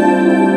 Hello, 0.00 0.47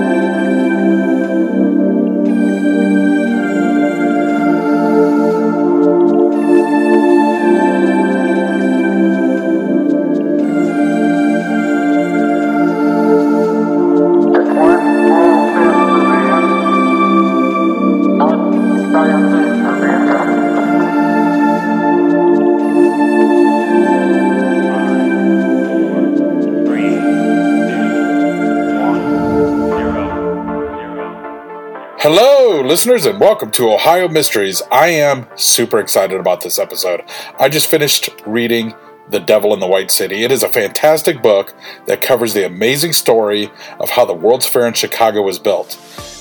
listeners, 32.71 33.05
and 33.05 33.19
welcome 33.19 33.51
to 33.51 33.69
Ohio 33.69 34.07
Mysteries. 34.07 34.61
I 34.71 34.87
am 34.87 35.27
super 35.35 35.77
excited 35.77 36.17
about 36.17 36.39
this 36.39 36.57
episode. 36.57 37.03
I 37.37 37.49
just 37.49 37.69
finished 37.69 38.09
reading 38.25 38.73
The 39.09 39.19
Devil 39.19 39.53
in 39.53 39.59
the 39.59 39.67
White 39.67 39.91
City. 39.91 40.23
It 40.23 40.31
is 40.31 40.41
a 40.41 40.47
fantastic 40.47 41.21
book 41.21 41.53
that 41.87 41.99
covers 41.99 42.33
the 42.33 42.45
amazing 42.45 42.93
story 42.93 43.51
of 43.81 43.89
how 43.89 44.05
the 44.05 44.13
World's 44.13 44.45
Fair 44.45 44.67
in 44.67 44.73
Chicago 44.73 45.21
was 45.21 45.37
built. 45.37 45.77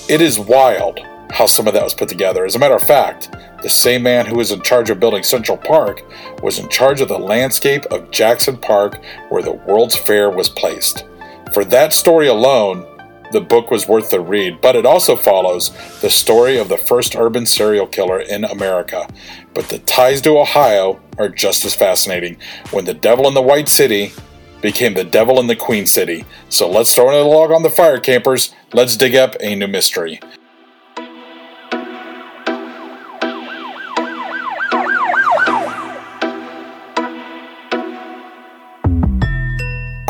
It 0.09 0.21
is 0.21 0.41
wild 0.41 0.99
how 1.31 1.47
some 1.47 1.69
of 1.69 1.75
that 1.75 1.85
was 1.85 1.95
put 1.95 2.09
together. 2.09 2.45
As 2.45 2.57
a 2.57 2.59
matter 2.59 2.75
of 2.75 2.83
fact, 2.83 3.31
the 3.63 3.71
same 3.71 4.03
man 4.03 4.27
who 4.27 4.35
was 4.35 4.51
in 4.51 4.61
charge 4.63 4.91
of 4.91 4.99
building 4.99 5.23
Central 5.23 5.57
Park 5.57 6.03
was 6.43 6.59
in 6.59 6.69
charge 6.69 7.01
of 7.01 7.07
the 7.07 7.17
landscape 7.17 7.85
of 7.93 8.11
Jackson 8.11 8.57
Park 8.57 9.01
where 9.29 9.45
the 9.45 9.53
World's 9.53 9.95
Fair 9.95 10.29
was 10.31 10.49
placed. 10.49 11.05
For 11.53 11.65
that 11.67 11.93
story 11.93 12.27
alone, 12.27 12.87
the 13.33 13.41
book 13.41 13.71
was 13.71 13.87
worth 13.87 14.11
the 14.11 14.21
read, 14.21 14.61
but 14.61 14.77
it 14.77 14.85
also 14.85 15.17
follows 15.17 15.71
the 16.01 16.11
story 16.11 16.59
of 16.59 16.69
the 16.69 16.77
first 16.77 17.15
urban 17.17 17.47
serial 17.47 17.87
killer 17.87 18.21
in 18.21 18.45
America. 18.45 19.09
But 19.55 19.69
the 19.69 19.79
ties 19.79 20.21
to 20.23 20.39
Ohio 20.39 21.01
are 21.19 21.29
just 21.29 21.65
as 21.65 21.75
fascinating 21.75 22.39
when 22.71 22.85
the 22.85 22.95
devil 22.95 23.29
in 23.29 23.35
the 23.35 23.43
White 23.43 23.69
City 23.69 24.13
became 24.61 24.95
the 24.95 25.05
devil 25.05 25.41
in 25.41 25.47
the 25.47 25.57
Queen 25.57 25.87
City. 25.87 26.25
So 26.49 26.69
let's 26.69 26.95
throw 26.95 27.09
another 27.09 27.25
log 27.25 27.51
on 27.51 27.63
the 27.63 27.71
fire, 27.71 27.99
campers. 27.99 28.55
Let's 28.73 28.97
dig 28.97 29.15
up 29.15 29.37
a 29.41 29.55
new 29.55 29.69
mystery. 29.69 30.21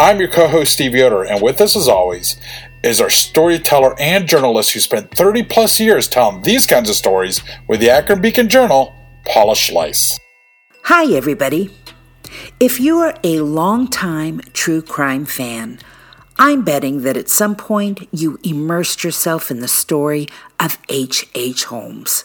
I'm 0.00 0.18
your 0.18 0.30
co 0.30 0.48
host, 0.48 0.72
Steve 0.72 0.94
Yoder, 0.94 1.24
and 1.24 1.42
with 1.42 1.60
us, 1.60 1.76
as 1.76 1.86
always, 1.86 2.36
is 2.82 3.00
our 3.00 3.10
storyteller 3.10 3.94
and 4.00 4.26
journalist 4.26 4.72
who 4.72 4.80
spent 4.80 5.14
30 5.14 5.44
plus 5.44 5.78
years 5.78 6.08
telling 6.08 6.42
these 6.42 6.66
kinds 6.66 6.88
of 6.88 6.96
stories 6.96 7.42
with 7.68 7.80
the 7.80 7.90
Akron 7.90 8.20
Beacon 8.20 8.48
Journal, 8.48 8.94
Paula 9.26 9.54
Schleis. 9.54 10.18
Hi, 10.84 11.12
everybody. 11.14 11.70
If 12.58 12.80
you 12.80 12.98
are 12.98 13.14
a 13.22 13.40
longtime 13.40 14.40
true 14.52 14.82
crime 14.82 15.26
fan, 15.26 15.78
I'm 16.38 16.64
betting 16.64 17.02
that 17.02 17.19
at 17.19 17.28
some 17.28 17.54
point 17.54 18.08
you 18.12 18.38
immersed 18.42 19.04
yourself 19.04 19.50
in 19.50 19.60
the 19.60 19.69
story 19.69 20.26
of 20.58 20.78
H.H. 20.88 21.28
H. 21.34 21.64
Holmes. 21.64 22.24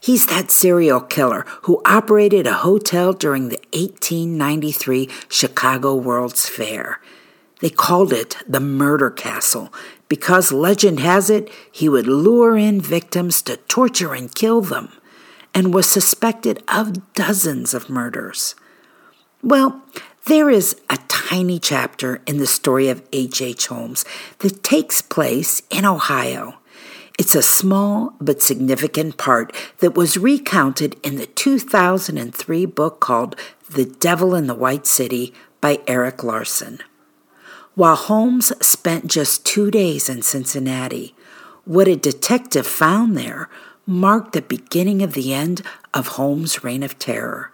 He's 0.00 0.26
that 0.26 0.52
serial 0.52 1.00
killer 1.00 1.44
who 1.62 1.82
operated 1.84 2.46
a 2.46 2.52
hotel 2.52 3.12
during 3.12 3.48
the 3.48 3.58
1893 3.72 5.08
Chicago 5.28 5.96
World's 5.96 6.48
Fair. 6.48 7.00
They 7.60 7.70
called 7.70 8.12
it 8.12 8.36
the 8.46 8.60
Murder 8.60 9.10
Castle 9.10 9.72
because 10.08 10.52
legend 10.52 11.00
has 11.00 11.30
it 11.30 11.50
he 11.72 11.88
would 11.88 12.06
lure 12.06 12.56
in 12.56 12.80
victims 12.80 13.42
to 13.42 13.56
torture 13.56 14.14
and 14.14 14.34
kill 14.34 14.60
them, 14.60 14.90
and 15.54 15.72
was 15.72 15.88
suspected 15.88 16.62
of 16.68 17.14
dozens 17.14 17.72
of 17.72 17.88
murders. 17.88 18.54
Well, 19.42 19.82
there 20.26 20.50
is 20.50 20.80
a 20.90 20.98
tiny 21.08 21.58
chapter 21.58 22.20
in 22.26 22.38
the 22.38 22.46
story 22.46 22.88
of 22.88 23.02
H.H. 23.12 23.40
H. 23.40 23.66
Holmes 23.68 24.04
that 24.40 24.62
takes 24.62 25.00
place 25.00 25.62
in 25.70 25.84
Ohio. 25.84 26.58
It's 27.18 27.34
a 27.34 27.42
small 27.42 28.14
but 28.20 28.42
significant 28.42 29.16
part 29.16 29.54
that 29.78 29.94
was 29.94 30.18
recounted 30.18 30.96
in 31.02 31.16
the 31.16 31.26
2003 31.26 32.66
book 32.66 33.00
called 33.00 33.36
The 33.70 33.86
Devil 33.86 34.34
in 34.34 34.46
the 34.48 34.54
White 34.54 34.86
City 34.86 35.32
by 35.60 35.80
Erik 35.86 36.22
Larson. 36.22 36.80
While 37.76 37.96
Holmes 37.96 38.54
spent 38.66 39.06
just 39.06 39.44
two 39.44 39.70
days 39.70 40.08
in 40.08 40.22
Cincinnati, 40.22 41.14
what 41.66 41.88
a 41.88 41.94
detective 41.94 42.66
found 42.66 43.18
there 43.18 43.50
marked 43.84 44.32
the 44.32 44.40
beginning 44.40 45.02
of 45.02 45.12
the 45.12 45.34
end 45.34 45.60
of 45.92 46.06
Holmes' 46.16 46.64
reign 46.64 46.82
of 46.82 46.98
terror. 46.98 47.52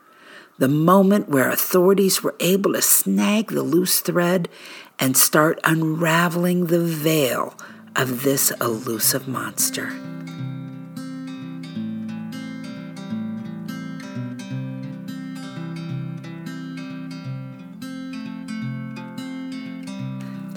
The 0.59 0.69
moment 0.69 1.29
where 1.29 1.51
authorities 1.51 2.23
were 2.23 2.37
able 2.39 2.75
to 2.75 2.83
snag 2.83 3.49
the 3.49 3.65
loose 3.65 3.99
thread 3.99 4.49
and 4.97 5.17
start 5.17 5.59
unraveling 5.65 6.67
the 6.67 6.85
veil 6.85 7.57
of 7.97 8.23
this 8.23 8.53
elusive 8.61 9.27
monster. 9.27 9.93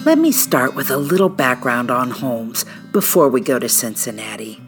Let 0.06 0.18
me 0.18 0.30
start 0.30 0.76
with 0.76 0.88
a 0.88 0.96
little 0.96 1.28
background 1.28 1.90
on 1.90 2.12
Holmes 2.12 2.64
before 2.92 3.28
we 3.28 3.40
go 3.40 3.58
to 3.58 3.68
Cincinnati. 3.68 4.62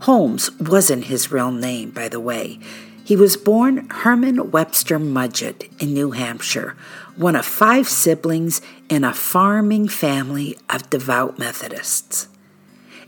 Holmes 0.00 0.50
wasn't 0.60 1.06
his 1.06 1.32
real 1.32 1.50
name, 1.50 1.88
by 1.88 2.10
the 2.10 2.20
way. 2.20 2.58
He 3.02 3.16
was 3.16 3.38
born 3.38 3.88
Herman 3.88 4.50
Webster 4.50 4.98
Mudgett 4.98 5.70
in 5.80 5.94
New 5.94 6.10
Hampshire, 6.10 6.76
one 7.16 7.34
of 7.34 7.46
five 7.46 7.88
siblings 7.88 8.60
in 8.90 9.04
a 9.04 9.14
farming 9.14 9.88
family 9.88 10.58
of 10.68 10.90
devout 10.90 11.38
Methodists. 11.38 12.28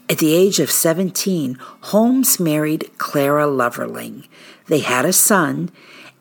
At 0.08 0.16
the 0.16 0.32
age 0.32 0.60
of 0.60 0.70
17, 0.70 1.58
Holmes 1.60 2.40
married 2.40 2.90
Clara 2.96 3.46
Lovering. 3.46 4.26
They 4.68 4.78
had 4.78 5.04
a 5.04 5.12
son, 5.12 5.70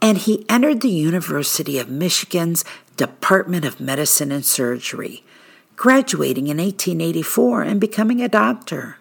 and 0.02 0.18
he 0.18 0.46
entered 0.50 0.82
the 0.82 0.90
University 0.90 1.80
of 1.80 1.88
Michigan's 1.88 2.66
Department 2.98 3.64
of 3.64 3.80
Medicine 3.80 4.34
and 4.34 4.46
Surgery, 4.46 5.24
graduating 5.76 6.48
in 6.48 6.58
1884 6.58 7.64
and 7.64 7.82
becoming 7.82 8.22
a 8.22 8.30
doctor. 8.30 8.98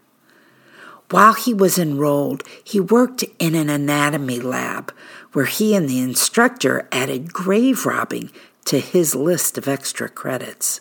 While 1.11 1.35
he 1.35 1.53
was 1.55 1.79
enrolled, 1.79 2.43
he 2.63 2.81
worked 2.81 3.25
in 3.39 3.55
an 3.55 3.69
anatomy 3.69 4.41
lab 4.41 4.93
where 5.33 5.45
he 5.45 5.75
and 5.75 5.89
the 5.89 6.01
instructor 6.01 6.89
added 6.91 7.33
grave 7.33 7.85
robbing 7.85 8.31
to 8.65 8.81
his 8.81 9.15
list 9.15 9.59
of 9.59 9.69
extra 9.69 10.09
credits. 10.09 10.81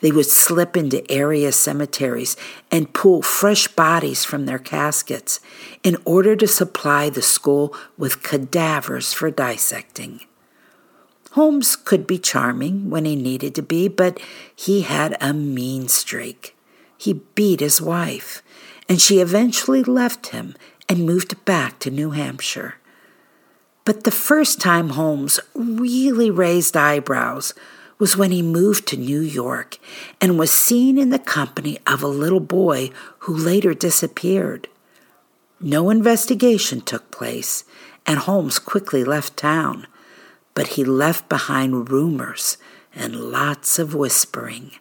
They 0.00 0.12
would 0.12 0.26
slip 0.26 0.76
into 0.76 1.08
area 1.10 1.52
cemeteries 1.52 2.36
and 2.70 2.92
pull 2.92 3.22
fresh 3.22 3.68
bodies 3.68 4.24
from 4.24 4.46
their 4.46 4.58
caskets 4.58 5.40
in 5.82 5.96
order 6.04 6.34
to 6.36 6.46
supply 6.46 7.10
the 7.10 7.22
school 7.22 7.74
with 7.98 8.22
cadavers 8.22 9.12
for 9.12 9.30
dissecting. 9.30 10.20
Holmes 11.32 11.76
could 11.76 12.08
be 12.08 12.18
charming 12.18 12.90
when 12.90 13.04
he 13.04 13.14
needed 13.14 13.54
to 13.54 13.62
be, 13.62 13.86
but 13.86 14.20
he 14.54 14.82
had 14.82 15.16
a 15.20 15.32
mean 15.32 15.86
streak. 15.86 16.56
He 16.98 17.22
beat 17.34 17.60
his 17.60 17.80
wife, 17.80 18.42
and 18.88 19.00
she 19.00 19.20
eventually 19.20 19.84
left 19.84 20.28
him 20.28 20.56
and 20.88 21.06
moved 21.06 21.44
back 21.44 21.78
to 21.80 21.90
New 21.90 22.10
Hampshire. 22.10 22.74
But 23.84 24.02
the 24.02 24.10
first 24.10 24.60
time 24.60 24.90
Holmes 24.90 25.38
really 25.54 26.30
raised 26.30 26.76
eyebrows 26.76 27.54
was 27.98 28.16
when 28.16 28.32
he 28.32 28.42
moved 28.42 28.88
to 28.88 28.96
New 28.96 29.20
York 29.20 29.78
and 30.20 30.38
was 30.38 30.50
seen 30.50 30.98
in 30.98 31.10
the 31.10 31.18
company 31.18 31.78
of 31.86 32.02
a 32.02 32.08
little 32.08 32.40
boy 32.40 32.90
who 33.20 33.36
later 33.36 33.72
disappeared. 33.72 34.68
No 35.60 35.90
investigation 35.90 36.80
took 36.80 37.10
place, 37.10 37.64
and 38.04 38.18
Holmes 38.18 38.58
quickly 38.58 39.04
left 39.04 39.36
town 39.36 39.86
but 40.60 40.76
he 40.76 40.84
left 40.84 41.26
behind 41.30 41.88
rumors 41.88 42.58
and 42.94 43.32
lots 43.32 43.78
of 43.78 43.94
whispering. 43.94 44.72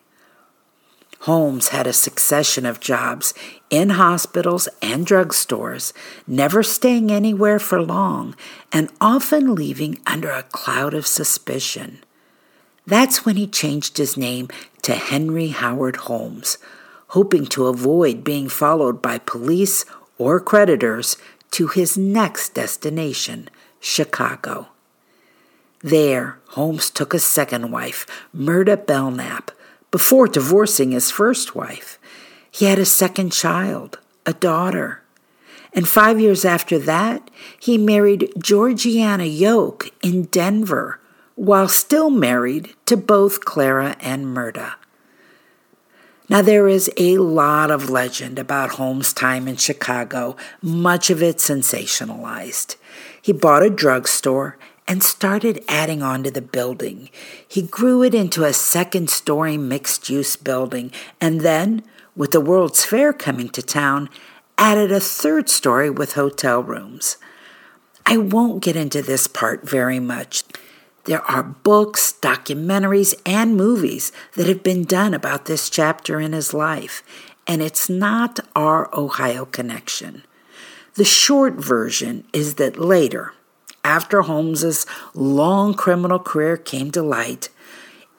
Holmes 1.21 1.69
had 1.69 1.87
a 1.87 1.93
succession 1.93 2.65
of 2.65 2.81
jobs 2.81 3.33
in 3.69 3.91
hospitals 3.91 4.67
and 4.81 5.07
drugstores, 5.07 5.93
never 6.27 6.63
staying 6.63 7.09
anywhere 7.09 7.59
for 7.59 7.81
long 7.81 8.35
and 8.73 8.91
often 8.99 9.55
leaving 9.55 9.97
under 10.05 10.29
a 10.29 10.43
cloud 10.43 10.93
of 10.93 11.07
suspicion. 11.07 11.99
That's 12.85 13.23
when 13.23 13.37
he 13.37 13.47
changed 13.47 13.99
his 13.99 14.17
name 14.17 14.49
to 14.81 14.95
Henry 14.95 15.47
Howard 15.47 15.95
Holmes, 15.95 16.57
hoping 17.15 17.45
to 17.45 17.67
avoid 17.67 18.25
being 18.25 18.49
followed 18.49 19.01
by 19.01 19.19
police 19.19 19.85
or 20.17 20.41
creditors 20.41 21.15
to 21.51 21.67
his 21.67 21.97
next 21.97 22.53
destination, 22.53 23.49
Chicago. 23.79 24.67
There, 25.81 26.39
Holmes 26.49 26.89
took 26.89 27.13
a 27.13 27.19
second 27.19 27.71
wife, 27.71 28.05
Myrta 28.35 28.85
Belknap, 28.85 29.51
before 29.91 30.27
divorcing 30.27 30.91
his 30.91 31.09
first 31.09 31.55
wife. 31.55 31.97
He 32.51 32.65
had 32.65 32.79
a 32.79 32.85
second 32.85 33.31
child, 33.31 33.99
a 34.25 34.33
daughter. 34.33 35.01
And 35.73 35.87
five 35.87 36.19
years 36.19 36.43
after 36.43 36.79
that, 36.79 37.29
he 37.59 37.77
married 37.77 38.33
Georgiana 38.37 39.25
Yoke 39.25 39.91
in 40.03 40.23
Denver, 40.23 40.99
while 41.35 41.69
still 41.69 42.09
married 42.09 42.75
to 42.85 42.97
both 42.97 43.45
Clara 43.45 43.95
and 44.01 44.25
Murda. 44.25 44.73
Now, 46.27 46.41
there 46.41 46.67
is 46.67 46.91
a 46.97 47.17
lot 47.17 47.71
of 47.71 47.89
legend 47.89 48.37
about 48.37 48.71
Holmes' 48.71 49.13
time 49.13 49.47
in 49.47 49.55
Chicago, 49.55 50.35
much 50.61 51.09
of 51.09 51.23
it 51.23 51.37
sensationalized. 51.37 52.75
He 53.19 53.31
bought 53.31 53.63
a 53.63 53.69
drugstore 53.69 54.57
and 54.89 55.03
started 55.03 55.63
adding 55.67 56.01
on 56.01 56.23
to 56.23 56.31
the 56.31 56.41
building. 56.41 57.11
He 57.47 57.61
grew 57.61 58.01
it 58.01 58.15
into 58.15 58.43
a 58.43 58.51
second 58.51 59.11
story 59.11 59.55
mixed 59.55 60.09
use 60.09 60.35
building, 60.35 60.91
and 61.21 61.41
then, 61.41 61.83
with 62.15 62.31
the 62.31 62.41
World's 62.41 62.83
Fair 62.83 63.13
coming 63.13 63.49
to 63.49 63.61
town, 63.61 64.09
added 64.57 64.91
a 64.91 64.99
third 64.99 65.47
story 65.47 65.91
with 65.91 66.13
hotel 66.13 66.63
rooms. 66.63 67.17
I 68.03 68.17
won't 68.17 68.63
get 68.63 68.75
into 68.75 69.03
this 69.03 69.27
part 69.27 69.69
very 69.69 69.99
much. 69.99 70.43
There 71.03 71.21
are 71.21 71.43
books, 71.43 72.11
documentaries, 72.19 73.13
and 73.27 73.55
movies 73.55 74.11
that 74.33 74.47
have 74.47 74.63
been 74.63 74.83
done 74.85 75.13
about 75.13 75.45
this 75.45 75.69
chapter 75.69 76.19
in 76.19 76.33
his 76.33 76.51
life, 76.51 77.03
and 77.45 77.61
it's 77.61 77.89
not 77.89 78.39
our 78.55 78.89
Ohio 78.97 79.45
connection. 79.45 80.23
The 80.95 81.05
short 81.05 81.53
version 81.53 82.25
is 82.33 82.55
that 82.55 82.79
later, 82.79 83.33
after 83.89 84.21
Holmes's 84.21 84.85
long 85.15 85.73
criminal 85.73 86.19
career 86.19 86.57
came 86.57 86.91
to 86.91 87.01
light, 87.01 87.49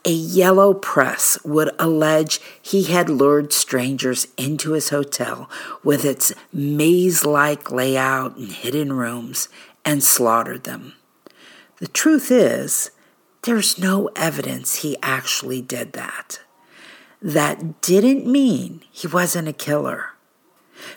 a 0.04 0.10
yellow 0.10 0.74
press 0.74 1.38
would 1.44 1.70
allege 1.78 2.40
he 2.60 2.84
had 2.84 3.08
lured 3.08 3.52
strangers 3.52 4.26
into 4.36 4.72
his 4.72 4.88
hotel 4.88 5.48
with 5.84 6.04
its 6.04 6.32
maze 6.52 7.24
like 7.24 7.70
layout 7.70 8.36
and 8.36 8.50
hidden 8.50 8.92
rooms 8.92 9.48
and 9.84 10.02
slaughtered 10.02 10.64
them. 10.64 10.94
The 11.78 11.86
truth 11.86 12.32
is, 12.32 12.90
there's 13.42 13.78
no 13.78 14.10
evidence 14.16 14.76
he 14.76 14.96
actually 15.02 15.62
did 15.62 15.92
that. 15.92 16.40
That 17.22 17.80
didn't 17.80 18.26
mean 18.26 18.82
he 18.90 19.06
wasn't 19.06 19.46
a 19.46 19.52
killer. 19.52 20.14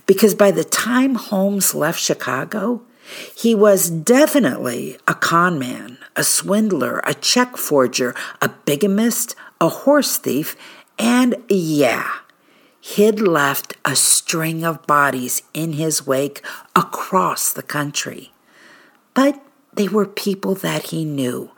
Because 0.08 0.34
by 0.34 0.50
the 0.50 0.64
time 0.64 1.14
Holmes 1.14 1.76
left 1.76 2.00
Chicago, 2.00 2.82
he 3.36 3.54
was 3.54 3.90
definitely 3.90 4.98
a 5.08 5.14
con 5.14 5.60
man, 5.60 5.98
a 6.16 6.24
swindler, 6.24 7.02
a 7.06 7.14
check 7.14 7.58
forger, 7.58 8.16
a 8.42 8.50
bigamist, 8.50 9.36
a 9.60 9.70
horse 9.70 10.18
thief, 10.18 10.56
and 10.98 11.36
yeah, 11.50 12.10
he'd 12.80 13.20
left 13.20 13.76
a 13.86 13.96
string 13.96 14.64
of 14.64 14.86
bodies 14.88 15.42
in 15.54 15.74
his 15.74 16.06
wake 16.06 16.46
across 16.76 17.52
the 17.52 17.64
country. 17.64 18.32
But 19.14 19.42
they 19.74 19.88
were 19.88 20.06
people 20.06 20.56
that 20.56 20.88
he 20.88 21.06
knew, 21.06 21.52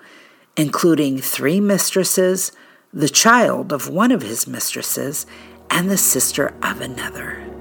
including 0.56 1.20
three 1.20 1.60
mistresses, 1.60 2.52
the 2.94 3.10
child 3.10 3.74
of 3.74 3.90
one 3.90 4.12
of 4.12 4.22
his 4.22 4.48
mistresses, 4.48 5.26
and 5.70 5.90
the 5.90 5.98
sister 5.98 6.54
of 6.62 6.82
another. 6.82 7.55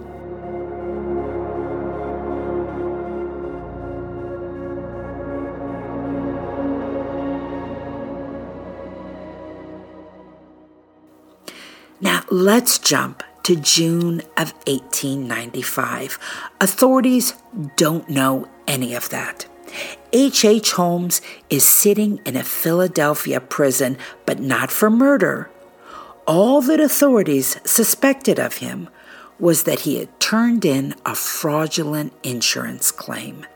Now 12.04 12.22
let's 12.28 12.78
jump 12.78 13.22
to 13.44 13.56
June 13.56 14.20
of 14.36 14.52
1895. 14.66 16.18
Authorities 16.60 17.32
don't 17.76 18.10
know 18.10 18.46
any 18.68 18.92
of 18.94 19.08
that. 19.08 19.46
H. 20.12 20.44
H. 20.44 20.72
Holmes 20.72 21.22
is 21.48 21.64
sitting 21.64 22.20
in 22.26 22.36
a 22.36 22.44
Philadelphia 22.44 23.40
prison, 23.40 23.96
but 24.26 24.38
not 24.38 24.70
for 24.70 24.90
murder. 24.90 25.50
All 26.26 26.60
that 26.60 26.78
authorities 26.78 27.58
suspected 27.64 28.38
of 28.38 28.58
him 28.58 28.90
was 29.38 29.62
that 29.62 29.80
he 29.80 29.98
had 29.98 30.20
turned 30.20 30.66
in 30.66 30.94
a 31.06 31.14
fraudulent 31.14 32.12
insurance 32.22 32.90
claim. 32.90 33.46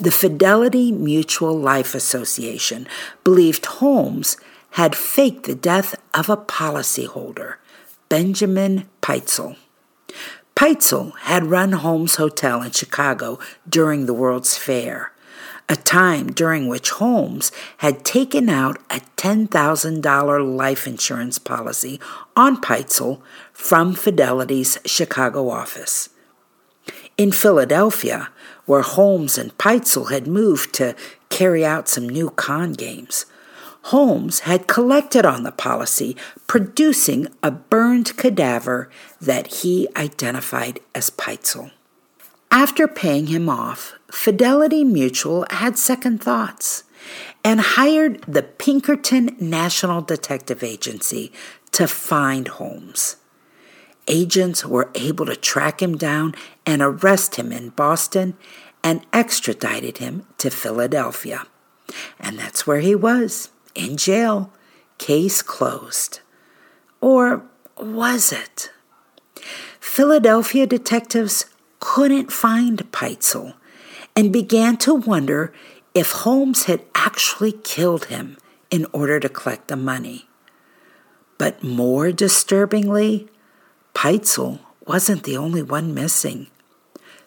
The 0.00 0.10
Fidelity 0.10 0.90
Mutual 0.90 1.56
Life 1.56 1.94
Association 1.94 2.88
believed 3.24 3.66
Holmes 3.66 4.38
had 4.78 4.94
faked 4.94 5.42
the 5.42 5.56
death 5.56 5.96
of 6.14 6.30
a 6.30 6.36
policyholder, 6.36 7.56
Benjamin 8.08 8.88
Pitezel. 9.02 9.56
Pitezel 10.54 11.18
had 11.22 11.46
run 11.46 11.72
Holmes 11.72 12.14
Hotel 12.14 12.62
in 12.62 12.70
Chicago 12.70 13.40
during 13.68 14.06
the 14.06 14.14
World's 14.14 14.56
Fair, 14.56 15.10
a 15.68 15.74
time 15.74 16.30
during 16.30 16.68
which 16.68 16.90
Holmes 16.90 17.50
had 17.78 18.04
taken 18.04 18.48
out 18.48 18.78
a 18.88 19.00
$10,000 19.16 20.56
life 20.56 20.86
insurance 20.86 21.40
policy 21.40 21.98
on 22.36 22.60
Pitezel 22.60 23.20
from 23.52 23.96
Fidelity's 23.96 24.78
Chicago 24.86 25.50
office. 25.50 26.08
In 27.16 27.32
Philadelphia, 27.32 28.28
where 28.66 28.82
Holmes 28.82 29.38
and 29.38 29.58
Pitezel 29.58 30.12
had 30.12 30.28
moved 30.28 30.72
to 30.74 30.94
carry 31.30 31.66
out 31.66 31.88
some 31.88 32.08
new 32.08 32.30
con 32.30 32.74
games, 32.74 33.26
Holmes 33.84 34.40
had 34.40 34.66
collected 34.66 35.24
on 35.24 35.44
the 35.44 35.52
policy, 35.52 36.16
producing 36.46 37.28
a 37.42 37.50
burned 37.50 38.16
cadaver 38.16 38.90
that 39.20 39.46
he 39.46 39.88
identified 39.96 40.80
as 40.94 41.10
Pitezel. 41.10 41.70
After 42.50 42.88
paying 42.88 43.28
him 43.28 43.48
off, 43.48 43.94
Fidelity 44.10 44.84
Mutual 44.84 45.46
had 45.50 45.78
second 45.78 46.22
thoughts 46.22 46.84
and 47.44 47.60
hired 47.60 48.22
the 48.22 48.42
Pinkerton 48.42 49.36
National 49.38 50.02
Detective 50.02 50.62
Agency 50.62 51.32
to 51.72 51.86
find 51.86 52.48
Holmes. 52.48 53.16
Agents 54.06 54.64
were 54.64 54.90
able 54.94 55.26
to 55.26 55.36
track 55.36 55.82
him 55.82 55.96
down 55.96 56.34
and 56.64 56.80
arrest 56.80 57.36
him 57.36 57.52
in 57.52 57.70
Boston 57.70 58.36
and 58.82 59.04
extradited 59.12 59.98
him 59.98 60.26
to 60.38 60.50
Philadelphia. 60.50 61.46
And 62.18 62.38
that's 62.38 62.66
where 62.66 62.80
he 62.80 62.94
was 62.94 63.50
in 63.78 63.96
jail, 63.96 64.52
case 64.98 65.40
closed. 65.40 66.20
Or 67.00 67.44
was 67.78 68.32
it? 68.32 68.72
Philadelphia 69.78 70.66
detectives 70.66 71.46
couldn't 71.78 72.32
find 72.32 72.90
Pitezel 72.90 73.54
and 74.16 74.32
began 74.32 74.76
to 74.78 74.94
wonder 74.94 75.52
if 75.94 76.10
Holmes 76.10 76.64
had 76.64 76.82
actually 76.94 77.52
killed 77.52 78.06
him 78.06 78.36
in 78.70 78.84
order 78.92 79.20
to 79.20 79.28
collect 79.28 79.68
the 79.68 79.76
money. 79.76 80.28
But 81.38 81.62
more 81.62 82.10
disturbingly, 82.10 83.28
Pitezel 83.94 84.58
wasn't 84.84 85.22
the 85.22 85.36
only 85.36 85.62
one 85.62 85.94
missing. 85.94 86.48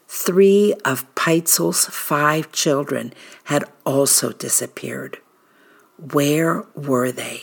Three 0.07 0.73
of 0.83 1.13
Pitezel's 1.15 1.85
five 1.85 2.51
children 2.51 3.13
had 3.45 3.63
also 3.85 4.33
disappeared. 4.33 5.19
Where 6.01 6.65
were 6.73 7.11
they? 7.11 7.41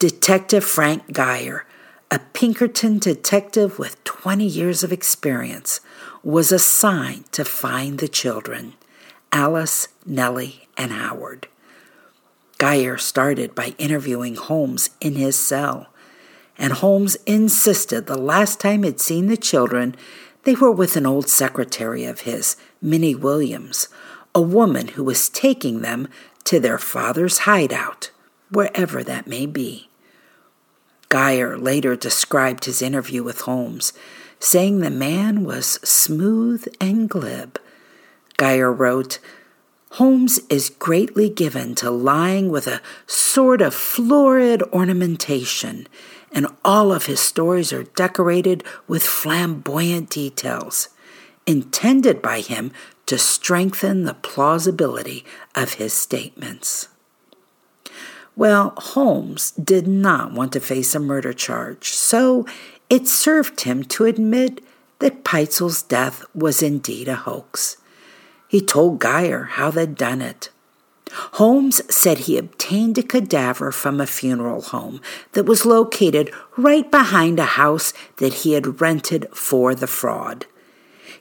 Detective 0.00 0.64
Frank 0.64 1.12
Geyer, 1.12 1.64
a 2.10 2.18
Pinkerton 2.18 2.98
detective 2.98 3.78
with 3.78 4.02
20 4.02 4.44
years 4.44 4.82
of 4.82 4.92
experience, 4.92 5.80
was 6.24 6.50
assigned 6.50 7.30
to 7.30 7.44
find 7.44 7.98
the 7.98 8.08
children, 8.08 8.74
Alice, 9.30 9.86
Nellie, 10.04 10.66
and 10.76 10.90
Howard. 10.90 11.46
Geyer 12.58 12.98
started 12.98 13.54
by 13.54 13.76
interviewing 13.78 14.34
Holmes 14.34 14.90
in 15.00 15.14
his 15.14 15.36
cell, 15.36 15.86
and 16.58 16.72
Holmes 16.72 17.16
insisted 17.24 18.06
the 18.06 18.18
last 18.18 18.58
time 18.58 18.82
he'd 18.82 19.00
seen 19.00 19.28
the 19.28 19.36
children, 19.36 19.94
they 20.42 20.56
were 20.56 20.72
with 20.72 20.96
an 20.96 21.06
old 21.06 21.28
secretary 21.28 22.04
of 22.04 22.22
his, 22.22 22.56
Minnie 22.80 23.14
Williams, 23.14 23.86
a 24.34 24.42
woman 24.42 24.88
who 24.88 25.04
was 25.04 25.28
taking 25.28 25.82
them 25.82 26.08
to 26.44 26.60
their 26.60 26.78
father's 26.78 27.38
hideout, 27.38 28.10
wherever 28.50 29.02
that 29.02 29.26
may 29.26 29.46
be. 29.46 29.88
Geyer 31.08 31.58
later 31.58 31.94
described 31.94 32.64
his 32.64 32.80
interview 32.80 33.22
with 33.22 33.42
Holmes, 33.42 33.92
saying 34.38 34.80
the 34.80 34.90
man 34.90 35.44
was 35.44 35.78
smooth 35.84 36.66
and 36.80 37.08
glib. 37.08 37.60
Geyer 38.36 38.72
wrote, 38.72 39.18
Holmes 39.92 40.40
is 40.48 40.70
greatly 40.70 41.28
given 41.28 41.74
to 41.74 41.90
lying 41.90 42.48
with 42.48 42.66
a 42.66 42.80
sort 43.06 43.60
of 43.60 43.74
florid 43.74 44.62
ornamentation, 44.72 45.86
and 46.32 46.46
all 46.64 46.92
of 46.92 47.06
his 47.06 47.20
stories 47.20 47.74
are 47.74 47.82
decorated 47.82 48.64
with 48.88 49.02
flamboyant 49.02 50.08
details, 50.08 50.88
intended 51.46 52.22
by 52.22 52.40
him 52.40 52.72
to 53.06 53.18
strengthen 53.18 54.04
the 54.04 54.14
plausibility 54.14 55.24
of 55.54 55.74
his 55.74 55.92
statements. 55.92 56.88
Well, 58.34 58.72
Holmes 58.76 59.50
did 59.52 59.86
not 59.86 60.32
want 60.32 60.52
to 60.52 60.60
face 60.60 60.94
a 60.94 61.00
murder 61.00 61.32
charge, 61.32 61.90
so 61.90 62.46
it 62.88 63.06
served 63.06 63.62
him 63.62 63.84
to 63.84 64.06
admit 64.06 64.64
that 65.00 65.24
Pitezel's 65.24 65.82
death 65.82 66.24
was 66.34 66.62
indeed 66.62 67.08
a 67.08 67.16
hoax. 67.16 67.76
He 68.48 68.60
told 68.60 69.00
Geyer 69.00 69.44
how 69.44 69.70
they'd 69.70 69.96
done 69.96 70.22
it. 70.22 70.50
Holmes 71.12 71.82
said 71.94 72.20
he 72.20 72.38
obtained 72.38 72.96
a 72.96 73.02
cadaver 73.02 73.70
from 73.70 74.00
a 74.00 74.06
funeral 74.06 74.62
home 74.62 75.00
that 75.32 75.44
was 75.44 75.66
located 75.66 76.32
right 76.56 76.90
behind 76.90 77.38
a 77.38 77.44
house 77.44 77.92
that 78.16 78.32
he 78.32 78.52
had 78.52 78.80
rented 78.80 79.28
for 79.34 79.74
the 79.74 79.86
fraud. 79.86 80.46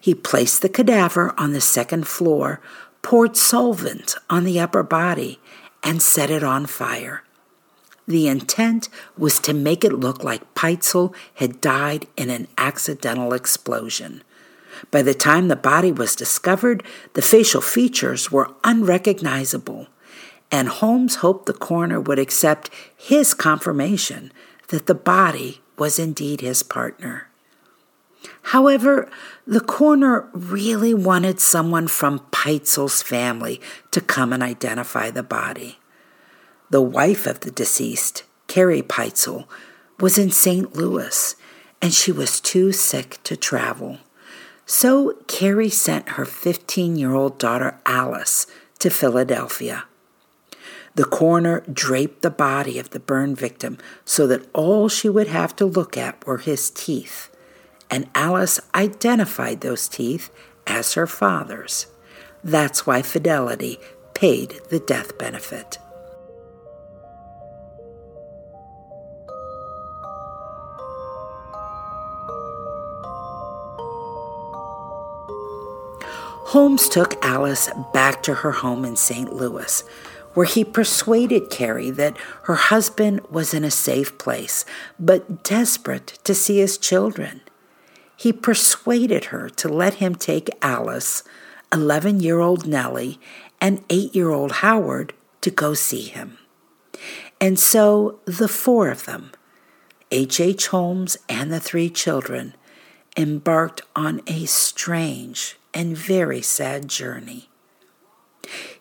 He 0.02 0.16
placed 0.16 0.64
the 0.64 0.70
cadaver 0.70 1.34
on 1.38 1.54
the 1.54 1.62
second 1.62 2.08
floor, 2.08 2.60
poured 3.04 3.38
solvent 3.38 4.16
on 4.32 4.44
the 4.44 4.60
upper 4.60 4.82
body, 4.82 5.40
and 5.84 6.02
set 6.02 6.32
it 6.32 6.44
on 6.44 6.66
fire. 6.66 7.24
The 8.08 8.28
intent 8.28 8.90
was 9.16 9.40
to 9.40 9.54
make 9.54 9.86
it 9.86 9.94
look 9.94 10.24
like 10.24 10.56
Pitezel 10.56 11.14
had 11.36 11.62
died 11.62 12.08
in 12.18 12.32
an 12.32 12.48
accidental 12.58 13.32
explosion. 13.32 14.24
By 14.90 15.04
the 15.04 15.14
time 15.14 15.48
the 15.48 15.56
body 15.56 15.92
was 15.92 16.16
discovered, 16.16 16.84
the 17.14 17.22
facial 17.22 17.62
features 17.62 18.32
were 18.32 18.54
unrecognizable, 18.64 19.88
and 20.52 20.68
Holmes 20.68 21.18
hoped 21.18 21.46
the 21.46 21.54
coroner 21.54 22.02
would 22.02 22.20
accept 22.20 22.72
his 22.98 23.36
confirmation 23.36 24.34
that 24.70 24.88
the 24.88 24.96
body 24.96 25.62
was 25.78 26.00
indeed 26.00 26.42
his 26.42 26.64
partner. 26.64 27.28
However, 28.44 29.10
the 29.48 29.62
coroner 29.62 30.30
really 30.34 30.94
wanted 30.94 31.40
someone 31.40 31.88
from 31.88 32.20
Pitezel's 32.32 33.02
family 33.02 33.62
to 33.92 34.02
come 34.02 34.34
and 34.34 34.44
identify 34.44 35.10
the 35.10 35.24
body. 35.24 35.80
The 36.70 36.82
wife 36.82 37.26
of 37.26 37.42
the 37.42 37.52
deceased, 37.52 38.24
Carrie 38.48 38.82
Pitezel, 38.82 39.48
was 40.00 40.18
in 40.18 40.32
St. 40.32 40.76
Louis 40.76 41.36
and 41.82 41.94
she 41.94 42.12
was 42.12 42.40
too 42.40 42.72
sick 42.72 43.18
to 43.24 43.36
travel. 43.36 43.98
So 44.66 45.18
Carrie 45.28 45.70
sent 45.70 46.10
her 46.10 46.26
15 46.26 46.96
year 46.96 47.14
old 47.14 47.40
daughter 47.40 47.80
Alice 47.86 48.48
to 48.80 48.90
Philadelphia. 48.90 49.86
The 50.96 51.06
coroner 51.06 51.62
draped 51.72 52.22
the 52.22 52.30
body 52.30 52.78
of 52.78 52.92
the 52.92 53.00
burn 53.00 53.36
victim 53.36 53.78
so 54.06 54.28
that 54.28 54.48
all 54.54 54.90
she 54.90 55.10
would 55.10 55.28
have 55.28 55.56
to 55.58 55.66
look 55.66 55.98
at 55.98 56.26
were 56.28 56.38
his 56.38 56.70
teeth, 56.70 57.31
and 57.92 58.10
Alice 58.16 58.60
identified 58.74 59.60
those 59.60 59.90
teeth 59.90 60.32
as 60.66 60.94
her 60.94 61.06
father's. 61.06 61.88
That's 62.44 62.88
why 62.88 63.02
Fidelity 63.02 63.80
paid 64.14 64.62
the 64.70 64.80
death 64.80 65.18
benefit. 65.18 65.78
Holmes 76.52 76.90
took 76.90 77.24
Alice 77.24 77.70
back 77.94 78.24
to 78.24 78.34
her 78.36 78.52
home 78.52 78.84
in 78.84 78.98
St. 78.98 79.32
Louis, 79.32 79.86
where 80.34 80.46
he 80.46 80.66
persuaded 80.66 81.50
Carrie 81.50 81.92
that 81.92 82.18
her 82.44 82.56
husband 82.56 83.22
was 83.30 83.54
in 83.54 83.64
a 83.64 83.72
safe 83.72 84.18
place, 84.18 84.66
but 85.00 85.44
desperate 85.44 86.20
to 86.26 86.34
see 86.34 86.58
his 86.58 86.78
children. 86.78 87.42
He 88.22 88.32
persuaded 88.32 89.26
her 89.26 89.50
to 89.50 89.68
let 89.68 89.96
him 89.96 90.14
take 90.14 90.56
Alice, 90.62 91.24
11 91.74 92.20
year 92.20 92.40
old 92.40 92.68
Nellie, 92.68 93.20
and 93.60 93.84
8 93.90 94.14
year 94.14 94.30
old 94.30 94.52
Howard 94.62 95.14
to 95.42 95.50
go 95.50 95.74
see 95.74 96.04
him. 96.04 96.38
And 97.40 97.60
so 97.60 98.20
the 98.26 98.48
four 98.48 98.90
of 98.92 99.06
them, 99.06 99.32
H. 100.12 100.40
H. 100.40 100.68
Holmes 100.68 101.18
and 101.28 101.52
the 101.52 101.60
three 101.60 101.90
children, 101.90 102.54
embarked 103.18 103.82
on 103.96 104.22
a 104.28 104.46
strange 104.46 105.58
and 105.74 105.98
very 105.98 106.44
sad 106.44 106.88
journey. 106.88 107.50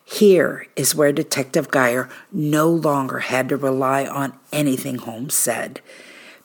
Here 0.05 0.67
is 0.75 0.93
where 0.93 1.11
Detective 1.11 1.71
Geyer 1.71 2.09
no 2.31 2.69
longer 2.69 3.19
had 3.19 3.49
to 3.49 3.57
rely 3.57 4.05
on 4.05 4.37
anything 4.53 4.99
Holmes 4.99 5.33
said, 5.33 5.81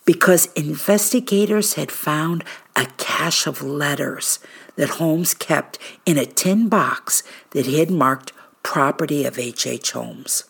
because 0.07 0.47
investigators 0.55 1.75
had 1.75 1.93
found 1.93 2.45
a 2.75 2.87
cache 2.97 3.47
of 3.47 3.63
letters 3.63 4.39
that 4.77 4.91
Holmes 4.91 5.35
kept 5.35 5.79
in 6.07 6.17
a 6.17 6.25
tin 6.25 6.69
box 6.69 7.23
that 7.51 7.67
he 7.67 7.81
had 7.81 7.91
marked 7.91 8.33
property 8.63 9.25
of 9.25 9.39
H. 9.39 9.67
H. 9.67 9.91
Holmes. 9.91 10.45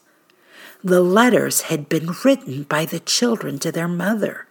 The 0.84 1.00
letters 1.00 1.62
had 1.62 1.88
been 1.88 2.10
written 2.24 2.62
by 2.62 2.84
the 2.84 3.00
children 3.00 3.58
to 3.60 3.72
their 3.72 3.88
mother. 3.88 4.46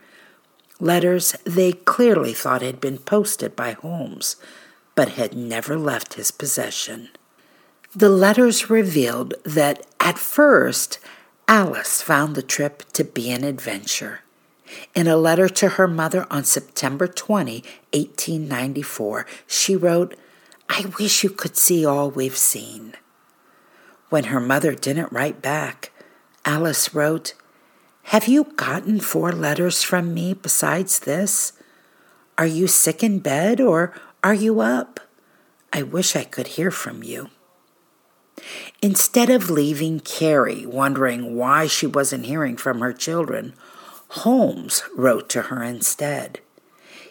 Letters 0.79 1.35
they 1.45 1.71
clearly 1.71 2.33
thought 2.33 2.61
had 2.61 2.81
been 2.81 2.97
posted 2.97 3.55
by 3.55 3.71
Holmes, 3.71 4.35
but 4.95 5.09
had 5.09 5.33
never 5.33 5.77
left 5.77 6.15
his 6.15 6.31
possession. 6.31 7.09
The 7.95 8.09
letters 8.09 8.69
revealed 8.69 9.35
that 9.45 9.85
at 9.99 10.17
first 10.17 10.99
Alice 11.47 12.01
found 12.01 12.35
the 12.35 12.41
trip 12.41 12.83
to 12.93 13.03
be 13.03 13.31
an 13.31 13.43
adventure. 13.43 14.21
In 14.93 15.07
a 15.07 15.17
letter 15.17 15.49
to 15.49 15.69
her 15.69 15.87
mother 15.87 16.25
on 16.29 16.43
September 16.43 17.07
20, 17.07 17.63
1894, 17.93 19.25
she 19.47 19.75
wrote, 19.75 20.15
I 20.69 20.85
wish 20.99 21.23
you 21.23 21.29
could 21.29 21.57
see 21.57 21.85
all 21.85 22.09
we've 22.09 22.37
seen. 22.37 22.93
When 24.09 24.25
her 24.25 24.39
mother 24.39 24.73
didn't 24.73 25.11
write 25.11 25.41
back, 25.41 25.91
Alice 26.43 26.93
wrote, 26.93 27.33
Have 28.03 28.27
you 28.27 28.45
gotten 28.55 28.99
four 28.99 29.31
letters 29.31 29.83
from 29.83 30.13
me 30.13 30.33
besides 30.33 30.99
this? 30.99 31.53
Are 32.37 32.45
you 32.45 32.67
sick 32.67 33.03
in 33.03 33.19
bed 33.19 33.61
or 33.61 33.93
are 34.23 34.33
you 34.33 34.59
up? 34.59 34.99
I 35.71 35.83
wish 35.83 36.15
I 36.15 36.23
could 36.23 36.47
hear 36.47 36.71
from 36.71 37.03
you. 37.03 37.29
Instead 38.81 39.29
of 39.29 39.49
leaving 39.49 39.99
Carrie 39.99 40.65
wondering 40.65 41.35
why 41.35 41.67
she 41.67 41.87
wasn't 41.87 42.25
hearing 42.25 42.57
from 42.57 42.81
her 42.81 42.93
children, 42.93 43.53
Holmes 44.09 44.83
wrote 44.95 45.29
to 45.29 45.43
her 45.43 45.63
instead. 45.63 46.39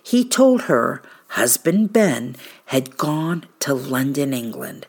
He 0.02 0.24
told 0.24 0.62
her 0.62 1.02
husband 1.28 1.92
Ben 1.92 2.36
had 2.66 2.96
gone 2.96 3.46
to 3.60 3.74
London, 3.74 4.32
England, 4.32 4.86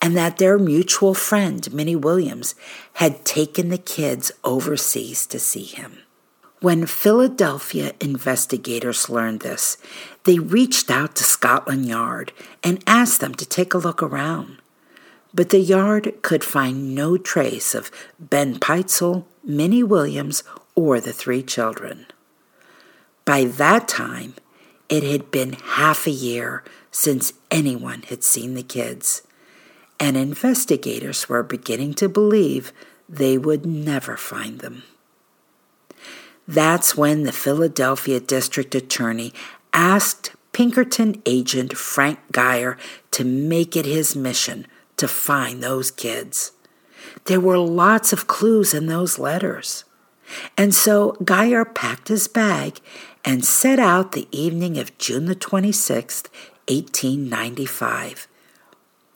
and 0.00 0.16
that 0.16 0.36
their 0.36 0.58
mutual 0.58 1.14
friend, 1.14 1.72
Minnie 1.72 1.96
Williams, 1.96 2.54
had 2.94 3.24
taken 3.24 3.68
the 3.68 3.78
kids 3.78 4.30
overseas 4.44 5.26
to 5.26 5.38
see 5.38 5.64
him. 5.64 5.98
When 6.60 6.86
Philadelphia 6.86 7.92
investigators 8.00 9.08
learned 9.08 9.40
this, 9.40 9.76
they 10.24 10.38
reached 10.38 10.90
out 10.90 11.14
to 11.16 11.24
Scotland 11.24 11.86
Yard 11.86 12.32
and 12.64 12.82
asked 12.86 13.20
them 13.20 13.34
to 13.36 13.46
take 13.46 13.74
a 13.74 13.78
look 13.78 14.02
around. 14.02 14.58
But 15.32 15.50
the 15.50 15.60
yard 15.60 16.14
could 16.22 16.42
find 16.42 16.94
no 16.94 17.16
trace 17.16 17.74
of 17.74 17.90
Ben 18.18 18.58
Pitezel, 18.58 19.24
Minnie 19.48 19.82
Williams, 19.82 20.44
or 20.74 21.00
the 21.00 21.12
three 21.12 21.42
children. 21.42 22.04
By 23.24 23.44
that 23.44 23.88
time, 23.88 24.34
it 24.90 25.02
had 25.02 25.30
been 25.30 25.54
half 25.54 26.06
a 26.06 26.10
year 26.10 26.62
since 26.90 27.32
anyone 27.50 28.02
had 28.02 28.22
seen 28.22 28.52
the 28.52 28.62
kids, 28.62 29.22
and 29.98 30.18
investigators 30.18 31.30
were 31.30 31.42
beginning 31.42 31.94
to 31.94 32.10
believe 32.10 32.74
they 33.08 33.38
would 33.38 33.64
never 33.64 34.18
find 34.18 34.60
them. 34.60 34.82
That's 36.46 36.94
when 36.94 37.22
the 37.22 37.32
Philadelphia 37.32 38.20
District 38.20 38.74
Attorney 38.74 39.32
asked 39.72 40.32
Pinkerton 40.52 41.22
agent 41.24 41.74
Frank 41.74 42.18
Geyer 42.32 42.76
to 43.12 43.24
make 43.24 43.76
it 43.76 43.86
his 43.86 44.14
mission 44.14 44.66
to 44.98 45.08
find 45.08 45.62
those 45.62 45.90
kids. 45.90 46.52
There 47.28 47.40
were 47.40 47.58
lots 47.58 48.14
of 48.14 48.26
clues 48.26 48.72
in 48.72 48.86
those 48.86 49.18
letters. 49.18 49.84
And 50.56 50.74
so 50.74 51.12
Geyer 51.22 51.66
packed 51.66 52.08
his 52.08 52.26
bag 52.26 52.80
and 53.22 53.44
set 53.44 53.78
out 53.78 54.12
the 54.12 54.26
evening 54.32 54.78
of 54.78 54.96
June 54.96 55.26
the 55.26 55.36
26th, 55.36 56.30
1895. 56.68 58.28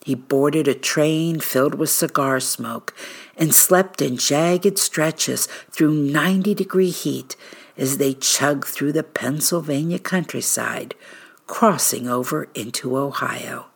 He 0.05 0.15
boarded 0.15 0.69
a 0.69 0.75
train 0.75 1.41
filled 1.41 1.75
with 1.75 1.89
cigar 1.89 2.39
smoke 2.39 2.95
and 3.35 3.55
slept 3.55 4.03
in 4.03 4.19
jagged 4.19 4.79
stretches 4.79 5.47
through 5.71 5.95
90 5.95 6.53
degree 6.53 6.91
heat 6.91 7.35
as 7.79 7.97
they 7.97 8.13
chugged 8.13 8.67
through 8.67 8.93
the 8.93 9.03
Pennsylvania 9.03 9.99
countryside, 9.99 10.95
crossing 11.47 12.09
over 12.09 12.49
into 12.55 12.95
Ohio. 12.95 13.69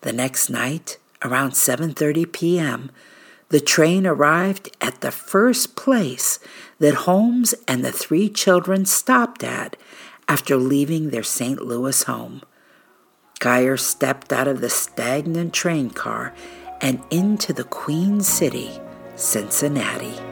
The 0.00 0.12
next 0.14 0.48
night, 0.48 0.96
around 1.22 1.50
7:30 1.50 2.32
p.m., 2.32 2.90
the 3.52 3.60
train 3.60 4.06
arrived 4.06 4.74
at 4.80 5.02
the 5.02 5.10
first 5.10 5.76
place 5.76 6.38
that 6.78 7.04
Holmes 7.04 7.54
and 7.68 7.84
the 7.84 7.92
three 7.92 8.30
children 8.30 8.86
stopped 8.86 9.44
at 9.44 9.76
after 10.26 10.56
leaving 10.56 11.10
their 11.10 11.22
St. 11.22 11.60
Louis 11.60 12.04
home. 12.04 12.40
Geyer 13.40 13.76
stepped 13.76 14.32
out 14.32 14.48
of 14.48 14.62
the 14.62 14.70
stagnant 14.70 15.52
train 15.52 15.90
car 15.90 16.32
and 16.80 17.02
into 17.10 17.52
the 17.52 17.64
Queen 17.64 18.22
City, 18.22 18.70
Cincinnati. 19.16 20.31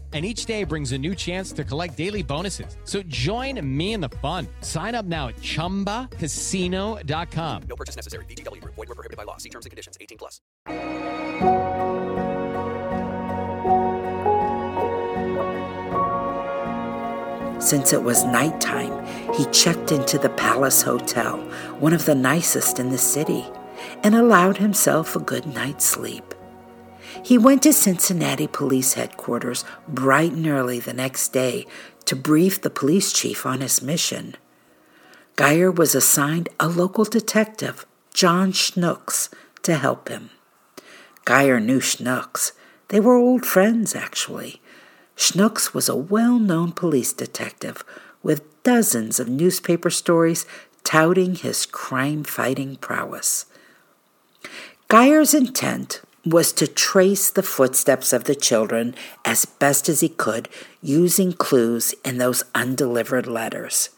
and 0.11 0.25
each 0.25 0.45
day 0.45 0.65
brings 0.65 0.91
a 0.91 0.97
new 0.97 1.15
chance 1.15 1.53
to 1.53 1.63
collect 1.63 1.95
daily 1.95 2.23
bonuses. 2.23 2.75
So 2.83 3.01
join 3.03 3.65
me 3.65 3.93
in 3.93 4.01
the 4.01 4.09
fun. 4.09 4.47
Sign 4.59 4.93
up 4.93 5.05
now 5.05 5.29
at 5.29 5.37
ChumbaCasino.com. 5.37 7.63
No 7.69 7.75
purchase 7.77 7.95
necessary. 7.95 8.25
VGW. 8.25 8.61
Void 8.65 8.75
were 8.75 8.85
prohibited 8.87 9.15
by 9.15 9.23
law. 9.23 9.37
See 9.37 9.49
terms 9.49 9.65
and 9.65 9.71
conditions. 9.71 9.97
18 10.01 10.17
plus. 10.17 10.41
Since 17.61 17.93
it 17.93 18.01
was 18.01 18.25
nighttime, 18.25 19.05
he 19.33 19.45
checked 19.45 19.91
into 19.91 20.17
the 20.17 20.29
Palace 20.29 20.81
Hotel, 20.81 21.37
one 21.79 21.93
of 21.93 22.05
the 22.05 22.15
nicest 22.15 22.79
in 22.79 22.89
the 22.89 22.97
city, 22.97 23.45
and 24.03 24.15
allowed 24.15 24.57
himself 24.57 25.15
a 25.15 25.19
good 25.19 25.45
night's 25.45 25.85
sleep. 25.85 26.30
He 27.23 27.37
went 27.37 27.63
to 27.63 27.73
Cincinnati 27.73 28.47
Police 28.47 28.93
Headquarters 28.93 29.63
bright 29.87 30.31
and 30.31 30.47
early 30.47 30.79
the 30.79 30.93
next 30.93 31.29
day 31.29 31.65
to 32.05 32.15
brief 32.15 32.61
the 32.61 32.69
police 32.69 33.13
chief 33.13 33.45
on 33.45 33.61
his 33.61 33.81
mission. 33.81 34.35
Geyer 35.35 35.71
was 35.71 35.95
assigned 35.95 36.49
a 36.59 36.67
local 36.67 37.05
detective, 37.05 37.85
John 38.13 38.51
Schnooks, 38.51 39.29
to 39.63 39.75
help 39.75 40.09
him. 40.09 40.29
Geyer 41.25 41.59
knew 41.59 41.79
Schnooks. 41.79 42.51
They 42.89 42.99
were 42.99 43.15
old 43.15 43.45
friends, 43.45 43.95
actually. 43.95 44.61
Schnooks 45.15 45.73
was 45.73 45.87
a 45.87 45.95
well 45.95 46.39
known 46.39 46.71
police 46.71 47.13
detective 47.13 47.83
with 48.23 48.63
dozens 48.63 49.19
of 49.19 49.29
newspaper 49.29 49.89
stories 49.89 50.45
touting 50.83 51.35
his 51.35 51.65
crime 51.65 52.23
fighting 52.23 52.75
prowess. 52.75 53.45
Geyer's 54.89 55.33
intent 55.33 56.01
was 56.25 56.53
to 56.53 56.67
trace 56.67 57.29
the 57.29 57.43
footsteps 57.43 58.13
of 58.13 58.25
the 58.25 58.35
children 58.35 58.95
as 59.25 59.45
best 59.45 59.89
as 59.89 60.01
he 60.01 60.09
could 60.09 60.47
using 60.81 61.33
clues 61.33 61.93
in 62.05 62.17
those 62.17 62.43
undelivered 62.53 63.27
letters. 63.27 63.89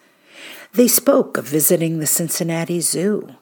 They 0.74 0.88
spoke 0.88 1.38
of 1.38 1.46
visiting 1.46 2.00
the 2.00 2.08
Cincinnati 2.08 2.80
Zoo, 2.80 3.36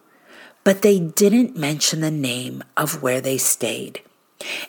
but 0.64 0.82
they 0.82 1.00
didn't 1.00 1.56
mention 1.56 2.02
the 2.02 2.12
name 2.12 2.64
of 2.76 3.02
where 3.02 3.22
they 3.22 3.38
stayed. 3.38 4.02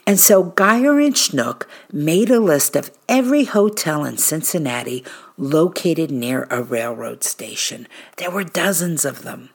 And 0.07 0.21
so 0.21 0.45
Geyer 0.45 1.01
and 1.01 1.15
Schnook 1.15 1.67
made 1.91 2.31
a 2.31 2.41
list 2.41 2.77
of 2.77 2.91
every 3.09 3.45
hotel 3.45 4.05
in 4.05 4.19
Cincinnati 4.19 5.05
located 5.37 6.11
near 6.11 6.47
a 6.51 6.63
railroad 6.63 7.25
station. 7.25 7.89
There 8.17 8.31
were 8.31 8.45
dozens 8.45 9.05
of 9.05 9.23
them. 9.23 9.49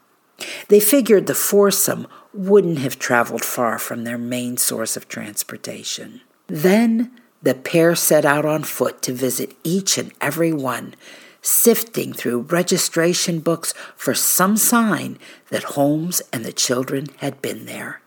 They 0.68 0.80
figured 0.80 1.28
the 1.28 1.36
foursome 1.36 2.08
wouldn't 2.34 2.80
have 2.80 3.00
traveled 3.00 3.44
far 3.44 3.80
from 3.80 4.04
their 4.04 4.18
main 4.18 4.58
source 4.58 4.96
of 4.96 5.08
transportation. 5.08 6.22
Then 6.48 7.12
the 7.42 7.54
pair 7.54 7.96
set 7.96 8.26
out 8.26 8.46
on 8.46 8.64
foot 8.64 9.02
to 9.04 9.14
visit 9.14 9.56
each 9.64 9.98
and 9.98 10.12
every 10.22 10.54
one, 10.54 10.96
sifting 11.42 12.14
through 12.14 12.42
registration 12.42 13.40
books 13.40 13.74
for 13.96 14.14
some 14.14 14.58
sign 14.58 15.18
that 15.50 15.64
Holmes 15.64 16.22
and 16.32 16.44
the 16.44 16.54
children 16.54 17.08
had 17.18 17.42
been 17.42 17.66
there. 17.66 18.02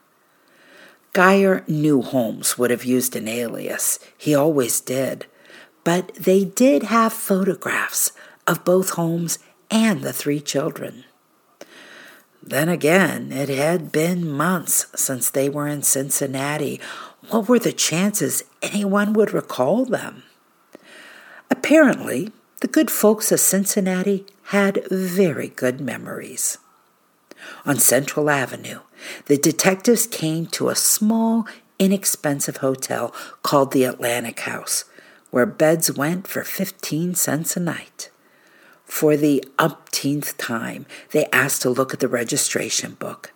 Geyer 1.13 1.65
knew 1.67 2.03
Holmes 2.03 2.57
would 2.57 2.71
have 2.71 2.85
used 2.85 3.17
an 3.17 3.27
alias. 3.27 3.99
He 4.17 4.35
always 4.35 4.81
did. 4.81 5.27
But 5.83 6.15
they 6.15 6.45
did 6.45 6.85
have 6.85 7.13
photographs 7.13 8.13
of 8.47 8.65
both 8.65 8.91
Holmes 8.91 9.39
and 9.71 10.03
the 10.03 10.13
three 10.13 10.41
children. 10.41 11.05
Then 12.43 12.69
again, 12.69 13.33
it 13.33 13.49
had 13.49 13.93
been 13.93 14.31
months 14.31 14.87
since 14.95 15.31
they 15.31 15.49
were 15.49 15.69
in 15.69 15.83
Cincinnati. 15.83 16.81
What 17.29 17.49
were 17.49 17.59
the 17.59 17.73
chances 17.73 18.45
anyone 18.63 19.13
would 19.13 19.33
recall 19.33 19.85
them? 19.85 20.23
Apparently, 21.51 22.33
the 22.61 22.69
good 22.69 22.91
folks 22.91 23.31
of 23.31 23.41
Cincinnati 23.41 24.25
had 24.45 24.87
very 24.91 25.49
good 25.49 25.81
memories. 25.81 26.59
On 27.65 27.77
Central 27.77 28.31
Avenue, 28.31 28.81
the 29.27 29.39
detectives 29.39 30.07
came 30.07 30.47
to 30.47 30.69
a 30.69 30.77
small, 30.77 31.47
inexpensive 31.79 32.59
hotel 32.59 33.15
called 33.43 33.73
the 33.73 33.85
Atlantic 33.85 34.41
House, 34.41 34.85
where 35.31 35.47
beds 35.47 35.93
went 35.93 36.27
for 36.27 36.43
15 36.43 37.15
cents 37.15 37.57
a 37.57 37.61
night. 37.61 38.11
For 38.91 39.17
the 39.17 39.43
umpteenth 39.57 40.37
time, 40.37 40.85
they 41.13 41.27
asked 41.27 41.63
to 41.63 41.71
look 41.71 41.95
at 41.95 42.01
the 42.01 42.09
registration 42.09 42.95
book. 42.95 43.33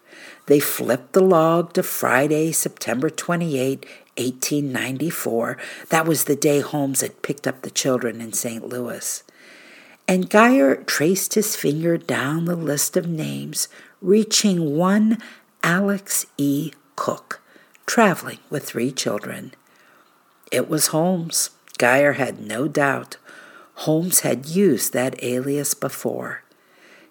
They 0.47 0.59
flipped 0.59 1.13
the 1.13 1.23
log 1.23 1.73
to 1.75 1.85
Friday, 1.85 2.51
September 2.51 3.09
28, 3.09 3.87
1894. 4.17 5.57
That 5.91 6.07
was 6.07 6.25
the 6.25 6.35
day 6.35 6.61
Holmes 6.61 7.03
had 7.03 7.23
picked 7.23 7.47
up 7.47 7.63
the 7.63 7.71
children 7.71 8.21
in 8.21 8.33
St. 8.33 8.69
Louis. 8.69 9.23
And 10.09 10.29
Geyer 10.29 10.75
traced 10.75 11.35
his 11.35 11.55
finger 11.55 11.97
down 11.97 12.47
the 12.47 12.57
list 12.57 12.97
of 12.97 13.07
names, 13.07 13.69
reaching 14.03 14.77
one 14.77 15.19
Alex 15.63 16.27
E. 16.37 16.73
Cook, 16.97 17.41
traveling 17.87 18.41
with 18.51 18.65
three 18.65 18.91
children. 18.91 19.55
It 20.51 20.69
was 20.69 20.89
Holmes. 20.89 21.51
Geyer 21.79 22.15
had 22.15 22.41
no 22.41 22.67
doubt. 22.67 23.19
Holmes 23.75 24.21
had 24.21 24.47
used 24.47 24.93
that 24.93 25.23
alias 25.23 25.75
before. 25.75 26.43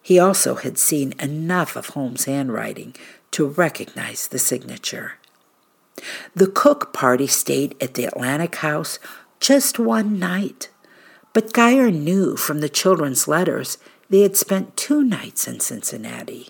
He 0.02 0.19
also 0.19 0.56
had 0.56 0.78
seen 0.78 1.13
enough 1.19 1.76
of 1.76 1.89
Holmes' 1.89 2.26
handwriting 2.26 2.95
to 3.32 3.47
recognize 3.47 4.28
the 4.28 4.39
signature. 4.39 5.13
The 6.36 6.47
Cook 6.47 6.93
party 6.93 7.28
stayed 7.28 7.76
at 7.82 7.93
the 7.93 8.06
Atlantic 8.06 8.56
House 8.56 8.99
just 9.39 9.80
one 9.80 10.19
night, 10.19 10.69
but 11.34 11.54
Geyer 11.54 11.91
knew 11.91 12.36
from 12.36 12.60
the 12.60 12.69
children's 12.69 13.28
letters 13.28 13.78
they 14.10 14.21
had 14.21 14.36
spent 14.36 14.78
two 14.78 15.04
nights 15.04 15.47
in 15.47 15.60
Cincinnati. 15.60 16.49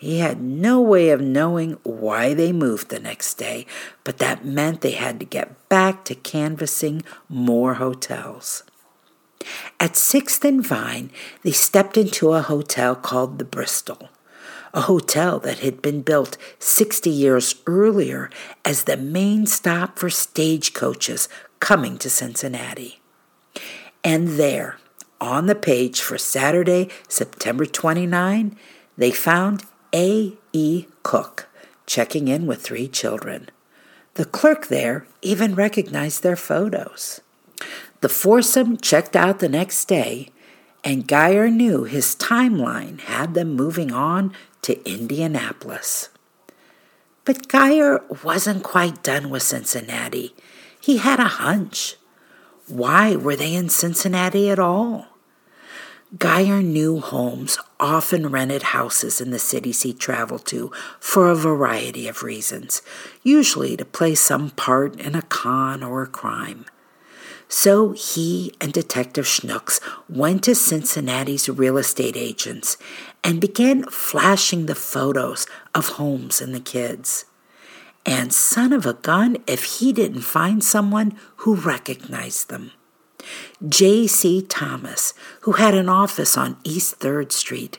He 0.00 0.18
had 0.18 0.40
no 0.40 0.80
way 0.80 1.10
of 1.10 1.20
knowing 1.20 1.78
why 1.82 2.34
they 2.34 2.52
moved 2.52 2.88
the 2.88 3.00
next 3.00 3.34
day, 3.34 3.66
but 4.04 4.18
that 4.18 4.44
meant 4.44 4.80
they 4.80 4.92
had 4.92 5.18
to 5.20 5.26
get 5.26 5.68
back 5.68 6.04
to 6.04 6.14
canvassing 6.14 7.02
more 7.28 7.74
hotels. 7.74 8.62
At 9.80 9.92
6th 9.92 10.44
and 10.44 10.66
Vine, 10.66 11.10
they 11.42 11.52
stepped 11.52 11.96
into 11.96 12.32
a 12.32 12.42
hotel 12.42 12.94
called 12.94 13.38
the 13.38 13.44
Bristol, 13.44 14.08
a 14.74 14.82
hotel 14.82 15.38
that 15.40 15.60
had 15.60 15.80
been 15.80 16.02
built 16.02 16.36
60 16.58 17.08
years 17.08 17.54
earlier 17.66 18.30
as 18.64 18.84
the 18.84 18.96
main 18.96 19.46
stop 19.46 19.98
for 19.98 20.10
stagecoaches 20.10 21.28
coming 21.60 21.98
to 21.98 22.10
Cincinnati. 22.10 23.00
And 24.04 24.28
there, 24.30 24.78
on 25.20 25.46
the 25.46 25.54
page 25.54 26.00
for 26.00 26.18
Saturday, 26.18 26.88
September 27.08 27.66
29, 27.66 28.56
they 28.96 29.10
found 29.10 29.64
A. 29.94 30.36
E. 30.52 30.86
Cook 31.02 31.48
checking 31.86 32.28
in 32.28 32.46
with 32.46 32.62
three 32.62 32.86
children. 32.86 33.48
The 34.14 34.24
clerk 34.24 34.66
there 34.66 35.06
even 35.22 35.54
recognized 35.54 36.22
their 36.22 36.36
photos. 36.36 37.20
The 38.00 38.08
foursome 38.08 38.76
checked 38.76 39.16
out 39.16 39.40
the 39.40 39.48
next 39.48 39.86
day, 39.86 40.28
and 40.84 41.08
Geyer 41.08 41.50
knew 41.50 41.82
his 41.84 42.14
timeline 42.14 43.00
had 43.00 43.34
them 43.34 43.54
moving 43.54 43.92
on 43.92 44.32
to 44.62 44.88
Indianapolis. 44.88 46.08
But 47.24 47.48
Geyer 47.48 48.00
wasn't 48.22 48.62
quite 48.62 49.02
done 49.02 49.30
with 49.30 49.42
Cincinnati. 49.42 50.34
He 50.80 50.98
had 50.98 51.18
a 51.18 51.24
hunch. 51.24 51.96
Why 52.68 53.16
were 53.16 53.36
they 53.36 53.54
in 53.54 53.68
Cincinnati 53.68 54.48
at 54.48 54.58
all? 54.58 55.08
Geyer 56.16 56.62
knew 56.62 57.00
Holmes 57.00 57.58
often 57.78 58.28
rented 58.28 58.62
houses 58.62 59.20
in 59.20 59.30
the 59.30 59.38
cities 59.38 59.82
he 59.82 59.92
traveled 59.92 60.46
to 60.46 60.72
for 61.00 61.28
a 61.28 61.34
variety 61.34 62.08
of 62.08 62.22
reasons, 62.22 62.80
usually 63.22 63.76
to 63.76 63.84
play 63.84 64.14
some 64.14 64.50
part 64.50 64.98
in 64.98 65.14
a 65.14 65.22
con 65.22 65.82
or 65.82 66.02
a 66.02 66.06
crime. 66.06 66.64
So 67.48 67.92
he 67.92 68.52
and 68.60 68.72
Detective 68.72 69.24
Schnooks 69.24 69.80
went 70.08 70.44
to 70.44 70.54
Cincinnati's 70.54 71.48
real 71.48 71.78
estate 71.78 72.16
agents 72.16 72.76
and 73.24 73.40
began 73.40 73.84
flashing 73.84 74.66
the 74.66 74.74
photos 74.74 75.46
of 75.74 75.88
Holmes 75.90 76.40
and 76.40 76.54
the 76.54 76.60
kids. 76.60 77.24
And 78.04 78.32
son 78.32 78.72
of 78.72 78.86
a 78.86 78.94
gun 78.94 79.38
if 79.46 79.64
he 79.78 79.92
didn't 79.92 80.22
find 80.22 80.62
someone 80.62 81.16
who 81.36 81.54
recognized 81.54 82.48
them. 82.48 82.72
J.C. 83.66 84.42
Thomas, 84.42 85.14
who 85.40 85.52
had 85.52 85.74
an 85.74 85.88
office 85.88 86.36
on 86.36 86.58
East 86.64 87.00
3rd 87.00 87.32
Street, 87.32 87.78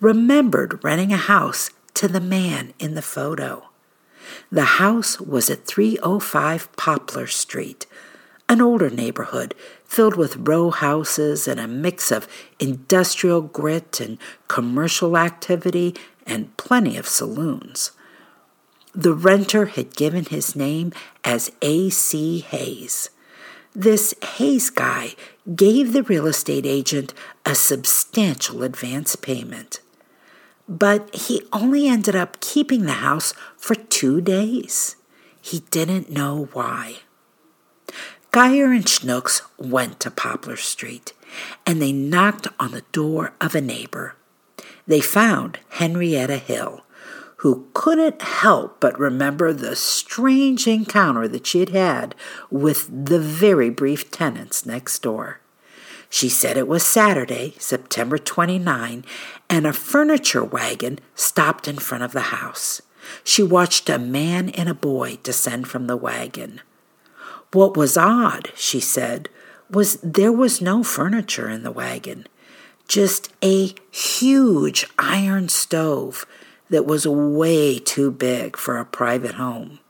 remembered 0.00 0.82
renting 0.82 1.12
a 1.12 1.16
house 1.16 1.70
to 1.94 2.08
the 2.08 2.20
man 2.20 2.74
in 2.78 2.94
the 2.94 3.02
photo. 3.02 3.68
The 4.50 4.64
house 4.64 5.20
was 5.20 5.50
at 5.50 5.66
305 5.66 6.74
Poplar 6.76 7.26
Street, 7.26 7.86
an 8.50 8.60
older 8.60 8.90
neighborhood 8.90 9.54
filled 9.84 10.16
with 10.16 10.48
row 10.48 10.70
houses 10.72 11.46
and 11.46 11.60
a 11.60 11.68
mix 11.68 12.10
of 12.10 12.26
industrial 12.58 13.40
grit 13.40 14.00
and 14.00 14.18
commercial 14.48 15.16
activity 15.16 15.94
and 16.26 16.56
plenty 16.56 16.96
of 16.96 17.06
saloons. 17.06 17.92
The 18.92 19.14
renter 19.14 19.66
had 19.66 19.94
given 19.94 20.24
his 20.24 20.56
name 20.56 20.92
as 21.22 21.52
A.C. 21.62 22.40
Hayes. 22.40 23.10
This 23.72 24.16
Hayes 24.34 24.68
guy 24.68 25.14
gave 25.54 25.92
the 25.92 26.02
real 26.02 26.26
estate 26.26 26.66
agent 26.66 27.14
a 27.46 27.54
substantial 27.54 28.64
advance 28.64 29.14
payment. 29.14 29.78
But 30.68 31.14
he 31.14 31.42
only 31.52 31.86
ended 31.86 32.16
up 32.16 32.40
keeping 32.40 32.82
the 32.82 32.94
house 32.94 33.32
for 33.56 33.76
two 33.76 34.20
days. 34.20 34.96
He 35.40 35.60
didn't 35.70 36.10
know 36.10 36.48
why. 36.52 36.96
Geyer 38.32 38.70
and 38.72 38.84
Schnooks 38.84 39.42
went 39.58 39.98
to 40.00 40.10
Poplar 40.10 40.56
Street 40.56 41.12
and 41.66 41.82
they 41.82 41.90
knocked 41.90 42.46
on 42.60 42.70
the 42.70 42.84
door 42.92 43.32
of 43.40 43.56
a 43.56 43.60
neighbor. 43.60 44.14
They 44.86 45.00
found 45.00 45.58
Henrietta 45.70 46.36
Hill, 46.36 46.84
who 47.38 47.66
couldn't 47.74 48.22
help 48.22 48.78
but 48.78 48.96
remember 49.00 49.52
the 49.52 49.74
strange 49.74 50.68
encounter 50.68 51.26
that 51.26 51.44
she 51.44 51.58
had 51.58 51.70
had 51.70 52.14
with 52.50 52.88
the 53.06 53.18
very 53.18 53.68
brief 53.68 54.12
tenants 54.12 54.64
next 54.64 55.00
door. 55.00 55.40
She 56.08 56.28
said 56.28 56.56
it 56.56 56.68
was 56.68 56.84
Saturday, 56.84 57.54
September 57.58 58.16
29, 58.16 59.04
and 59.48 59.66
a 59.66 59.72
furniture 59.72 60.44
wagon 60.44 61.00
stopped 61.16 61.66
in 61.66 61.78
front 61.78 62.04
of 62.04 62.12
the 62.12 62.20
house. 62.20 62.80
She 63.24 63.42
watched 63.42 63.88
a 63.88 63.98
man 63.98 64.50
and 64.50 64.68
a 64.68 64.74
boy 64.74 65.18
descend 65.24 65.66
from 65.66 65.88
the 65.88 65.96
wagon. 65.96 66.60
What 67.52 67.76
was 67.76 67.96
odd, 67.96 68.52
she 68.54 68.80
said, 68.80 69.28
was 69.70 69.96
there 70.02 70.32
was 70.32 70.60
no 70.60 70.82
furniture 70.82 71.48
in 71.48 71.62
the 71.62 71.70
wagon, 71.70 72.26
just 72.86 73.32
a 73.42 73.74
huge 73.90 74.86
iron 74.98 75.48
stove 75.48 76.26
that 76.70 76.86
was 76.86 77.06
way 77.06 77.78
too 77.78 78.10
big 78.10 78.56
for 78.56 78.78
a 78.78 78.84
private 78.84 79.34
home. 79.34 79.80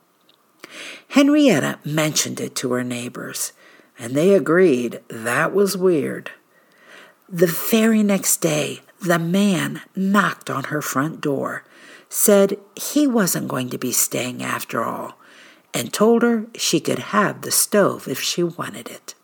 Henrietta 1.08 1.78
mentioned 1.84 2.40
it 2.40 2.54
to 2.56 2.72
her 2.72 2.84
neighbors, 2.84 3.52
and 3.98 4.14
they 4.14 4.34
agreed 4.34 5.00
that 5.08 5.52
was 5.52 5.76
weird. 5.76 6.30
The 7.28 7.46
very 7.46 8.02
next 8.02 8.38
day, 8.38 8.80
the 9.00 9.18
man 9.18 9.82
knocked 9.94 10.48
on 10.48 10.64
her 10.64 10.80
front 10.80 11.20
door, 11.20 11.64
said 12.08 12.58
he 12.74 13.06
wasn't 13.06 13.48
going 13.48 13.70
to 13.70 13.78
be 13.78 13.92
staying 13.92 14.42
after 14.42 14.84
all, 14.84 15.16
and 15.72 15.92
told 15.92 16.22
her 16.22 16.46
she 16.54 16.80
could 16.80 16.98
have 16.98 17.42
the 17.42 17.50
stove 17.50 18.08
if 18.08 18.20
she 18.20 18.42
wanted 18.42 18.88
it. 18.88 19.14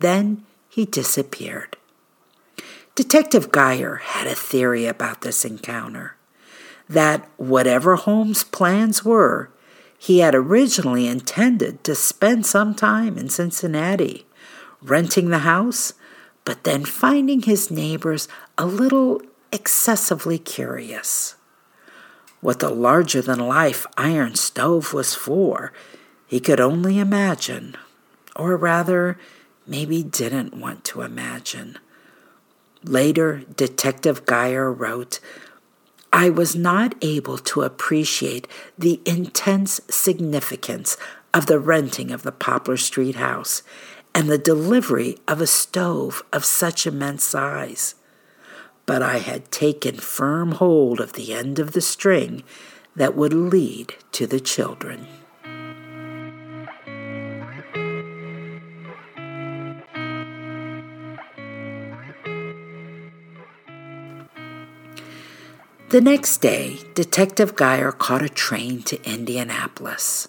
Then 0.00 0.44
he 0.68 0.84
disappeared. 0.84 1.76
Detective 2.94 3.52
Geyer 3.52 3.96
had 3.96 4.26
a 4.26 4.34
theory 4.34 4.86
about 4.86 5.20
this 5.20 5.44
encounter 5.44 6.16
that 6.88 7.28
whatever 7.36 7.96
Holmes' 7.96 8.44
plans 8.44 9.04
were, 9.04 9.50
he 9.98 10.20
had 10.20 10.34
originally 10.34 11.06
intended 11.06 11.82
to 11.84 11.94
spend 11.94 12.46
some 12.46 12.74
time 12.74 13.18
in 13.18 13.28
Cincinnati, 13.28 14.26
renting 14.82 15.30
the 15.30 15.40
house, 15.40 15.94
but 16.44 16.64
then 16.64 16.84
finding 16.84 17.42
his 17.42 17.70
neighbors 17.70 18.28
a 18.56 18.66
little 18.66 19.20
excessively 19.52 20.38
curious 20.38 21.34
what 22.46 22.60
the 22.60 22.70
larger 22.70 23.20
than 23.20 23.40
life 23.40 23.88
iron 23.98 24.36
stove 24.36 24.94
was 24.94 25.16
for, 25.16 25.72
he 26.28 26.38
could 26.38 26.60
only 26.60 26.96
imagine, 26.96 27.76
or 28.36 28.56
rather, 28.56 29.18
maybe 29.66 30.00
didn't 30.00 30.56
want 30.56 30.84
to 30.84 31.02
imagine. 31.02 31.76
Later, 32.84 33.42
Detective 33.56 34.24
Geyer 34.26 34.72
wrote, 34.72 35.18
I 36.12 36.30
was 36.30 36.54
not 36.54 36.94
able 37.02 37.36
to 37.38 37.62
appreciate 37.62 38.46
the 38.78 39.00
intense 39.04 39.80
significance 39.90 40.96
of 41.34 41.46
the 41.46 41.58
renting 41.58 42.12
of 42.12 42.22
the 42.22 42.30
Poplar 42.30 42.76
Street 42.76 43.16
house 43.16 43.64
and 44.14 44.30
the 44.30 44.38
delivery 44.38 45.18
of 45.26 45.40
a 45.40 45.48
stove 45.48 46.22
of 46.32 46.44
such 46.44 46.86
immense 46.86 47.24
size 47.24 47.95
but 48.86 49.02
I 49.02 49.18
had 49.18 49.50
taken 49.50 49.96
firm 49.96 50.52
hold 50.52 51.00
of 51.00 51.12
the 51.14 51.34
end 51.34 51.58
of 51.58 51.72
the 51.72 51.80
string 51.80 52.44
that 52.94 53.16
would 53.16 53.34
lead 53.34 53.96
to 54.12 54.26
the 54.26 54.40
children. 54.40 55.06
The 65.88 66.00
next 66.00 66.38
day, 66.38 66.80
Detective 66.94 67.54
Geyer 67.54 67.92
caught 67.92 68.22
a 68.22 68.28
train 68.28 68.82
to 68.82 69.02
Indianapolis. 69.08 70.28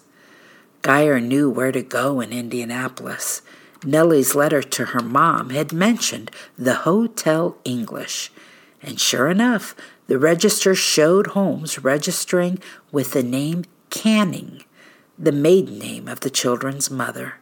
Geyer 0.82 1.20
knew 1.20 1.50
where 1.50 1.72
to 1.72 1.82
go 1.82 2.20
in 2.20 2.32
Indianapolis. 2.32 3.42
Nellie's 3.84 4.34
letter 4.34 4.62
to 4.62 4.86
her 4.86 5.00
mom 5.00 5.50
had 5.50 5.72
mentioned 5.72 6.30
the 6.56 6.74
Hotel 6.74 7.56
English, 7.64 8.30
and 8.82 9.00
sure 9.00 9.28
enough, 9.28 9.74
the 10.08 10.18
register 10.18 10.74
showed 10.74 11.28
Holmes 11.28 11.78
registering 11.78 12.58
with 12.90 13.12
the 13.12 13.22
name 13.22 13.64
Canning, 13.90 14.62
the 15.18 15.32
maiden 15.32 15.78
name 15.78 16.08
of 16.08 16.20
the 16.20 16.30
children's 16.30 16.90
mother. 16.90 17.34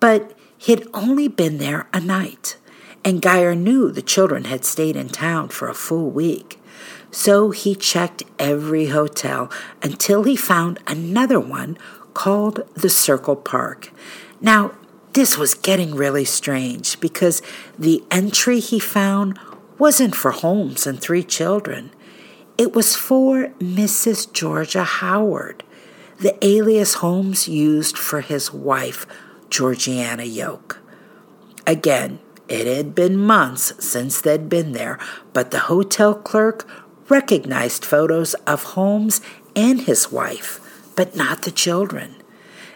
But 0.00 0.36
he'd 0.58 0.86
only 0.94 1.28
been 1.28 1.58
there 1.58 1.88
a 1.92 2.00
night, 2.00 2.56
and 3.04 3.22
Geyer 3.22 3.54
knew 3.54 3.90
the 3.90 4.02
children 4.02 4.44
had 4.44 4.64
stayed 4.64 4.96
in 4.96 5.08
town 5.08 5.48
for 5.48 5.68
a 5.68 5.74
full 5.74 6.10
week. 6.10 6.60
So 7.10 7.50
he 7.50 7.74
checked 7.74 8.24
every 8.38 8.86
hotel 8.86 9.50
until 9.82 10.24
he 10.24 10.36
found 10.36 10.80
another 10.86 11.38
one 11.40 11.78
called 12.12 12.60
the 12.74 12.90
Circle 12.90 13.36
Park. 13.36 13.92
Now, 14.40 14.72
this 15.14 15.38
was 15.38 15.54
getting 15.54 15.94
really 15.94 16.24
strange 16.24 16.98
because 17.00 17.40
the 17.78 18.02
entry 18.10 18.60
he 18.60 18.80
found 18.80 19.38
wasn't 19.78 20.14
for 20.14 20.32
Holmes 20.32 20.86
and 20.86 21.00
three 21.00 21.22
children. 21.22 21.90
It 22.58 22.74
was 22.74 22.96
for 22.96 23.48
Mrs. 23.60 24.32
Georgia 24.32 24.84
Howard, 24.84 25.64
the 26.18 26.36
alias 26.44 26.94
Holmes 26.94 27.48
used 27.48 27.96
for 27.96 28.20
his 28.20 28.52
wife, 28.52 29.06
Georgiana 29.50 30.24
Yoke. 30.24 30.80
Again, 31.66 32.18
it 32.48 32.66
had 32.66 32.94
been 32.94 33.16
months 33.16 33.72
since 33.84 34.20
they'd 34.20 34.48
been 34.48 34.72
there, 34.72 34.98
but 35.32 35.50
the 35.50 35.60
hotel 35.60 36.14
clerk 36.14 36.68
recognized 37.08 37.84
photos 37.84 38.34
of 38.46 38.62
Holmes 38.62 39.20
and 39.54 39.82
his 39.82 40.10
wife, 40.10 40.60
but 40.96 41.16
not 41.16 41.42
the 41.42 41.50
children. 41.50 42.16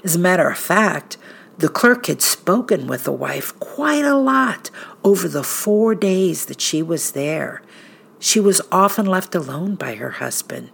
As 0.05 0.17
a 0.17 0.21
matter 0.21 0.49
of 0.49 0.59
fact, 0.59 1.17
the 1.59 1.69
clerk 1.69 2.07
had 2.07 2.23
spoken 2.23 2.87
with 2.87 3.03
the 3.03 3.13
wife 3.13 3.59
quite 3.59 4.05
a 4.05 4.17
lot 4.17 4.71
over 5.03 5.29
the 5.29 5.43
four 5.43 5.95
days 5.95 6.47
that 6.47 6.61
she 6.61 6.83
was 6.83 7.13
there. 7.13 7.61
She 8.21 8.39
was 8.39 8.61
often 8.71 9.07
left 9.07 9.35
alone 9.35 9.75
by 9.75 9.97
her 9.97 10.13
husband, 10.13 10.71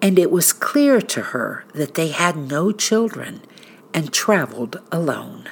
and 0.00 0.18
it 0.18 0.30
was 0.30 0.54
clear 0.54 1.02
to 1.02 1.20
her 1.20 1.64
that 1.74 1.94
they 1.94 2.08
had 2.08 2.36
no 2.36 2.72
children 2.72 3.42
and 3.92 4.12
traveled 4.12 4.80
alone. 4.90 5.48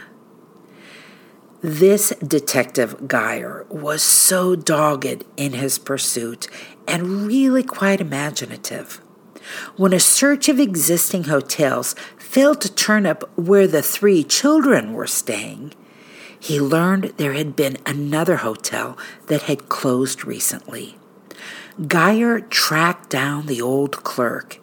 This 1.60 2.10
detective 2.26 3.06
Geyer 3.06 3.66
was 3.68 4.00
so 4.00 4.56
dogged 4.56 5.24
in 5.36 5.54
his 5.54 5.78
pursuit 5.78 6.48
and 6.86 7.26
really 7.26 7.62
quite 7.62 8.00
imaginative. 8.00 9.02
When 9.76 9.92
a 9.92 10.00
search 10.00 10.48
of 10.48 10.60
existing 10.60 11.24
hotels 11.24 11.94
failed 12.28 12.60
to 12.60 12.70
turn 12.70 13.06
up 13.06 13.24
where 13.38 13.66
the 13.66 13.80
three 13.80 14.22
children 14.22 14.92
were 14.92 15.06
staying, 15.06 15.72
he 16.38 16.60
learned 16.60 17.04
there 17.16 17.32
had 17.32 17.56
been 17.56 17.78
another 17.86 18.36
hotel 18.36 18.98
that 19.28 19.42
had 19.42 19.70
closed 19.70 20.26
recently. 20.26 20.98
Geyer 21.86 22.40
tracked 22.40 23.08
down 23.08 23.46
the 23.46 23.62
old 23.62 24.04
clerk, 24.04 24.58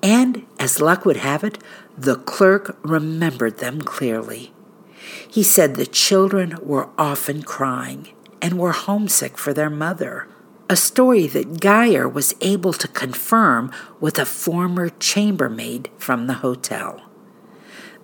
and 0.00 0.46
as 0.60 0.80
luck 0.80 1.04
would 1.04 1.16
have 1.16 1.42
it, 1.42 1.58
the 1.96 2.14
clerk 2.14 2.78
remembered 2.82 3.58
them 3.58 3.82
clearly. 3.82 4.52
He 5.28 5.42
said 5.42 5.74
the 5.74 5.86
children 5.86 6.56
were 6.62 6.88
often 6.96 7.42
crying 7.42 8.10
and 8.40 8.60
were 8.60 8.70
homesick 8.70 9.36
for 9.36 9.52
their 9.52 9.70
mother, 9.70 10.28
a 10.70 10.76
story 10.76 11.26
that 11.26 11.58
Geyer 11.58 12.08
was 12.08 12.36
able 12.40 12.74
to 12.74 12.86
confirm 12.86 13.72
with 13.98 14.20
a 14.20 14.24
former 14.24 14.88
chambermaid 14.88 15.90
from 15.98 16.28
the 16.28 16.34
hotel. 16.34 17.02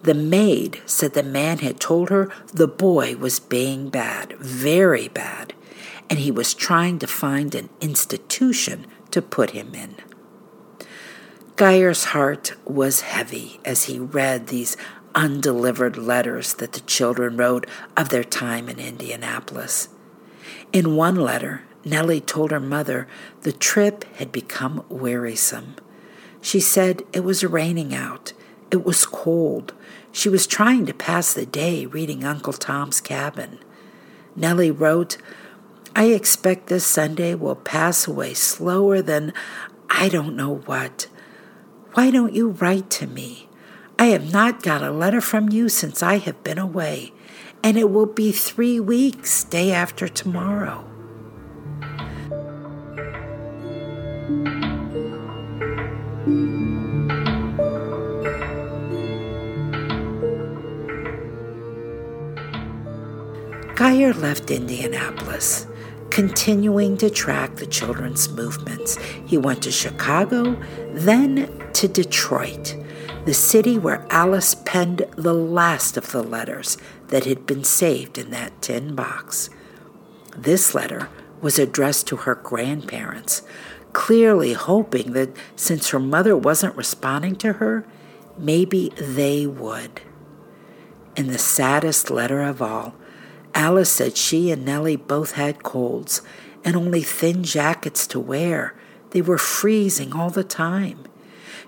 The 0.04 0.12
maid 0.12 0.82
said 0.84 1.14
the 1.14 1.22
man 1.22 1.60
had 1.60 1.80
told 1.80 2.10
her 2.10 2.30
the 2.52 2.68
boy 2.68 3.16
was 3.16 3.40
being 3.40 3.88
bad, 3.88 4.36
very 4.38 5.08
bad, 5.08 5.54
and 6.10 6.18
he 6.18 6.30
was 6.30 6.52
trying 6.52 6.98
to 6.98 7.06
find 7.06 7.54
an 7.54 7.70
institution 7.80 8.86
to 9.12 9.22
put 9.22 9.52
him 9.52 9.74
in. 9.74 9.94
Geyer's 11.56 12.04
heart 12.06 12.52
was 12.66 13.00
heavy 13.00 13.60
as 13.64 13.84
he 13.84 13.98
read 13.98 14.48
these 14.48 14.76
undelivered 15.14 15.96
letters 15.96 16.52
that 16.54 16.72
the 16.72 16.80
children 16.80 17.38
wrote 17.38 17.66
of 17.96 18.10
their 18.10 18.24
time 18.24 18.68
in 18.68 18.78
Indianapolis. 18.78 19.88
In 20.70 20.96
one 20.96 21.16
letter, 21.16 21.62
Nellie 21.82 22.20
told 22.20 22.50
her 22.50 22.60
mother 22.60 23.08
the 23.40 23.52
trip 23.52 24.04
had 24.16 24.32
become 24.32 24.84
wearisome. 24.90 25.76
She 26.42 26.60
said 26.60 27.04
it 27.14 27.24
was 27.24 27.42
raining 27.42 27.94
out, 27.94 28.34
it 28.70 28.84
was 28.84 29.06
cold. 29.06 29.72
She 30.14 30.28
was 30.28 30.46
trying 30.46 30.86
to 30.86 30.94
pass 30.94 31.34
the 31.34 31.44
day 31.44 31.86
reading 31.86 32.22
Uncle 32.22 32.52
Tom's 32.52 33.00
Cabin. 33.00 33.58
Nellie 34.36 34.70
wrote, 34.70 35.16
I 35.96 36.04
expect 36.04 36.68
this 36.68 36.86
Sunday 36.86 37.34
will 37.34 37.56
pass 37.56 38.06
away 38.06 38.34
slower 38.34 39.02
than 39.02 39.32
I 39.90 40.08
don't 40.08 40.36
know 40.36 40.58
what. 40.66 41.08
Why 41.94 42.12
don't 42.12 42.32
you 42.32 42.50
write 42.50 42.90
to 42.90 43.08
me? 43.08 43.48
I 43.98 44.06
have 44.06 44.32
not 44.32 44.62
got 44.62 44.84
a 44.84 44.92
letter 44.92 45.20
from 45.20 45.48
you 45.48 45.68
since 45.68 46.00
I 46.00 46.18
have 46.18 46.44
been 46.44 46.58
away, 46.58 47.12
and 47.64 47.76
it 47.76 47.90
will 47.90 48.06
be 48.06 48.30
three 48.30 48.78
weeks 48.78 49.42
day 49.42 49.72
after 49.72 50.06
tomorrow. 50.06 50.88
Geyer 63.76 64.12
left 64.14 64.50
Indianapolis, 64.50 65.66
continuing 66.10 66.96
to 66.98 67.10
track 67.10 67.56
the 67.56 67.66
children's 67.66 68.28
movements. 68.28 68.96
He 69.26 69.36
went 69.36 69.62
to 69.62 69.72
Chicago, 69.72 70.56
then 70.92 71.62
to 71.72 71.88
Detroit 71.88 72.76
the 73.24 73.34
city 73.34 73.78
where 73.78 74.06
Alice 74.10 74.54
penned 74.54 75.06
the 75.16 75.32
last 75.32 75.96
of 75.96 76.12
the 76.12 76.22
letters 76.22 76.76
that 77.08 77.24
had 77.24 77.46
been 77.46 77.64
saved 77.64 78.18
in 78.18 78.30
that 78.30 78.60
tin 78.60 78.94
box. 78.94 79.48
This 80.36 80.74
letter 80.74 81.08
was 81.40 81.58
addressed 81.58 82.06
to 82.08 82.16
her 82.16 82.34
grandparents, 82.34 83.42
clearly 83.92 84.52
hoping 84.52 85.12
that 85.12 85.36
since 85.56 85.90
her 85.90 85.98
mother 85.98 86.36
wasn't 86.36 86.76
responding 86.76 87.36
to 87.36 87.54
her, 87.54 87.86
maybe 88.36 88.92
they 88.98 89.46
would. 89.46 90.02
In 91.16 91.28
the 91.28 91.38
saddest 91.38 92.10
letter 92.10 92.42
of 92.42 92.60
all, 92.60 92.94
Alice 93.54 93.90
said 93.90 94.16
she 94.16 94.50
and 94.50 94.64
Nellie 94.64 94.96
both 94.96 95.32
had 95.32 95.62
colds 95.62 96.22
and 96.64 96.76
only 96.76 97.02
thin 97.02 97.44
jackets 97.44 98.06
to 98.08 98.18
wear. 98.18 98.74
They 99.10 99.22
were 99.22 99.38
freezing 99.38 100.12
all 100.12 100.30
the 100.30 100.44
time. 100.44 101.04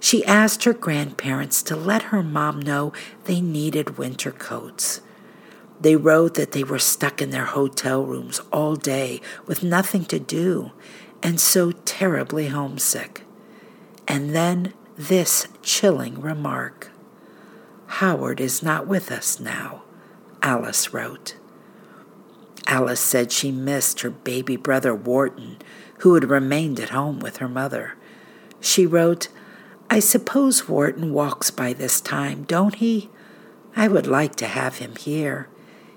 She 0.00 0.24
asked 0.24 0.64
her 0.64 0.72
grandparents 0.72 1.62
to 1.62 1.76
let 1.76 2.04
her 2.04 2.22
mom 2.22 2.60
know 2.60 2.92
they 3.24 3.40
needed 3.40 3.98
winter 3.98 4.32
coats. 4.32 5.00
They 5.80 5.96
wrote 5.96 6.34
that 6.34 6.52
they 6.52 6.64
were 6.64 6.78
stuck 6.78 7.22
in 7.22 7.30
their 7.30 7.44
hotel 7.44 8.04
rooms 8.04 8.40
all 8.52 8.76
day 8.76 9.20
with 9.46 9.62
nothing 9.62 10.04
to 10.06 10.18
do 10.18 10.72
and 11.22 11.40
so 11.40 11.72
terribly 11.72 12.48
homesick. 12.48 13.22
And 14.08 14.34
then 14.34 14.74
this 14.96 15.46
chilling 15.62 16.20
remark 16.20 16.90
Howard 17.86 18.40
is 18.40 18.62
not 18.62 18.86
with 18.86 19.10
us 19.10 19.38
now, 19.38 19.82
Alice 20.42 20.92
wrote. 20.92 21.36
Alice 22.66 23.00
said 23.00 23.30
she 23.30 23.52
missed 23.52 24.00
her 24.00 24.10
baby 24.10 24.56
brother 24.56 24.94
Wharton, 24.94 25.58
who 26.00 26.14
had 26.14 26.28
remained 26.28 26.80
at 26.80 26.90
home 26.90 27.20
with 27.20 27.38
her 27.38 27.48
mother. 27.48 27.94
She 28.60 28.86
wrote, 28.86 29.28
I 29.88 30.00
suppose 30.00 30.68
Wharton 30.68 31.12
walks 31.12 31.50
by 31.50 31.72
this 31.72 32.00
time, 32.00 32.44
don't 32.44 32.74
he? 32.76 33.08
I 33.76 33.88
would 33.88 34.06
like 34.06 34.34
to 34.36 34.46
have 34.46 34.78
him 34.78 34.96
here. 34.96 35.48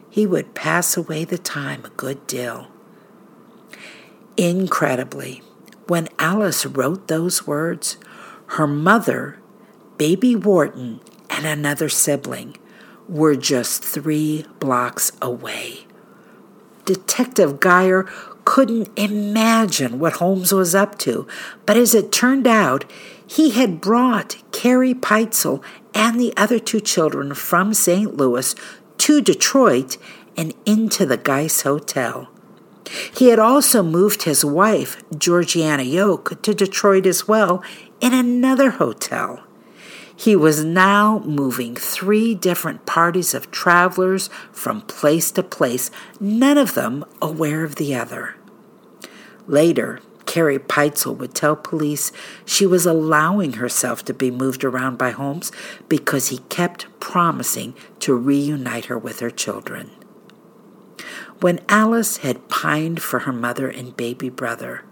He 0.10 0.28
would 0.28 0.54
pass 0.54 0.96
away 0.96 1.26
the 1.26 1.38
time 1.38 1.86
a 1.86 1.90
good 1.90 2.28
deal. 2.28 2.68
Incredibly, 4.38 5.42
when 5.88 6.08
Alice 6.20 6.66
wrote 6.66 7.08
those 7.08 7.48
words, 7.48 7.98
her 8.48 8.68
mother, 8.68 9.40
baby 9.98 10.36
Wharton, 10.36 11.02
and 11.30 11.46
another 11.46 11.90
sibling 11.90 12.58
were 13.08 13.36
just 13.36 13.84
three 13.84 14.46
blocks 14.60 15.12
away. 15.22 15.86
Detective 16.90 17.60
Geyer 17.60 18.08
couldn't 18.46 18.90
imagine 18.98 20.00
what 20.00 20.14
Holmes 20.14 20.52
was 20.52 20.74
up 20.74 20.98
to, 20.98 21.28
but 21.68 21.78
as 21.78 21.94
it 21.94 22.12
turned 22.12 22.48
out, 22.48 22.84
he 23.28 23.52
had 23.52 23.80
brought 23.80 24.38
Carrie 24.52 24.96
Pitezel 24.96 25.64
and 25.94 26.20
the 26.20 26.34
other 26.36 26.58
two 26.58 26.80
children 26.80 27.36
from 27.36 27.76
St. 27.76 28.18
Louis 28.18 28.56
to 28.98 29.22
Detroit 29.22 29.98
and 30.36 30.56
into 30.66 31.06
the 31.06 31.18
Geis 31.18 31.62
Hotel. 31.62 32.28
He 33.16 33.30
had 33.30 33.38
also 33.38 33.84
moved 33.84 34.24
his 34.24 34.44
wife, 34.44 35.04
Georgiana 35.16 35.84
Yoke, 35.84 36.42
to 36.42 36.56
Detroit 36.56 37.06
as 37.06 37.28
well 37.28 37.62
in 38.02 38.16
another 38.16 38.72
hotel. 38.72 39.44
He 40.20 40.36
was 40.36 40.66
now 40.66 41.20
moving 41.20 41.78
three 41.78 42.36
different 42.36 42.86
parties 42.86 43.34
of 43.34 43.52
travelers 43.52 44.30
from 44.52 44.82
place 44.82 45.32
to 45.32 45.44
place, 45.44 45.92
none 46.20 46.58
of 46.58 46.74
them 46.74 47.06
aware 47.22 47.64
of 47.64 47.76
the 47.76 47.96
other. 47.96 48.36
Later, 49.48 50.02
Carrie 50.26 50.60
Pitezel 50.60 51.16
would 51.16 51.34
tell 51.34 51.56
police 51.56 52.12
she 52.46 52.66
was 52.66 52.86
allowing 52.86 53.54
herself 53.54 54.04
to 54.04 54.14
be 54.14 54.30
moved 54.30 54.66
around 54.66 54.98
by 54.98 55.12
Holmes 55.12 55.54
because 55.88 56.28
he 56.28 56.40
kept 56.50 56.88
promising 57.00 57.74
to 58.02 58.14
reunite 58.14 58.86
her 58.86 58.98
with 58.98 59.22
her 59.22 59.32
children. 59.32 59.90
When 61.40 61.62
Alice 61.70 62.18
had 62.18 62.50
pined 62.50 63.02
for 63.02 63.20
her 63.20 63.32
mother 63.32 63.70
and 63.70 63.96
baby 63.96 64.28
brother, 64.28 64.84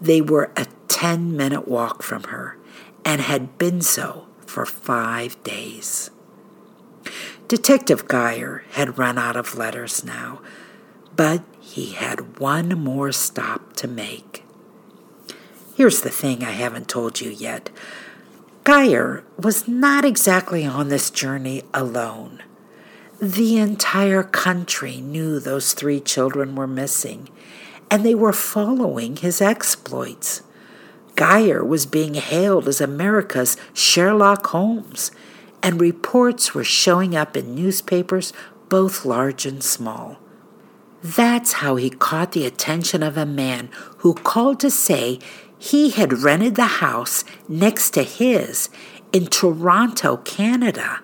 they 0.00 0.20
were 0.20 0.50
a 0.56 0.66
10 0.88 1.36
minute 1.36 1.68
walk 1.68 2.02
from 2.02 2.24
her 2.24 2.58
and 3.04 3.20
had 3.20 3.56
been 3.56 3.80
so 3.80 4.23
for 4.54 4.64
five 4.64 5.42
days. 5.42 6.12
Detective 7.48 8.06
Geyer 8.06 8.62
had 8.70 8.98
run 8.98 9.18
out 9.18 9.34
of 9.34 9.58
letters 9.58 10.04
now, 10.04 10.40
but 11.16 11.42
he 11.58 11.90
had 11.90 12.38
one 12.38 12.68
more 12.78 13.10
stop 13.10 13.72
to 13.74 13.88
make. 13.88 14.44
Here's 15.74 16.02
the 16.02 16.08
thing 16.08 16.44
I 16.44 16.52
haven't 16.52 16.86
told 16.86 17.20
you 17.20 17.30
yet 17.30 17.68
Geyer 18.62 19.24
was 19.36 19.66
not 19.66 20.04
exactly 20.04 20.64
on 20.64 20.88
this 20.88 21.10
journey 21.10 21.64
alone. 21.74 22.40
The 23.20 23.58
entire 23.58 24.22
country 24.22 25.00
knew 25.00 25.40
those 25.40 25.72
three 25.72 25.98
children 25.98 26.54
were 26.54 26.68
missing, 26.68 27.28
and 27.90 28.04
they 28.04 28.14
were 28.14 28.32
following 28.32 29.16
his 29.16 29.40
exploits. 29.40 30.44
Geyer 31.16 31.64
was 31.64 31.86
being 31.86 32.14
hailed 32.14 32.66
as 32.68 32.80
America's 32.80 33.56
Sherlock 33.72 34.46
Holmes, 34.48 35.10
and 35.62 35.80
reports 35.80 36.54
were 36.54 36.64
showing 36.64 37.14
up 37.14 37.36
in 37.36 37.54
newspapers, 37.54 38.32
both 38.68 39.04
large 39.04 39.46
and 39.46 39.62
small. 39.62 40.18
That's 41.02 41.54
how 41.54 41.76
he 41.76 41.90
caught 41.90 42.32
the 42.32 42.46
attention 42.46 43.02
of 43.02 43.16
a 43.16 43.26
man 43.26 43.68
who 43.98 44.14
called 44.14 44.58
to 44.60 44.70
say 44.70 45.18
he 45.58 45.90
had 45.90 46.22
rented 46.22 46.56
the 46.56 46.64
house 46.64 47.24
next 47.48 47.90
to 47.90 48.02
his 48.02 48.68
in 49.12 49.26
Toronto, 49.26 50.16
Canada, 50.18 51.00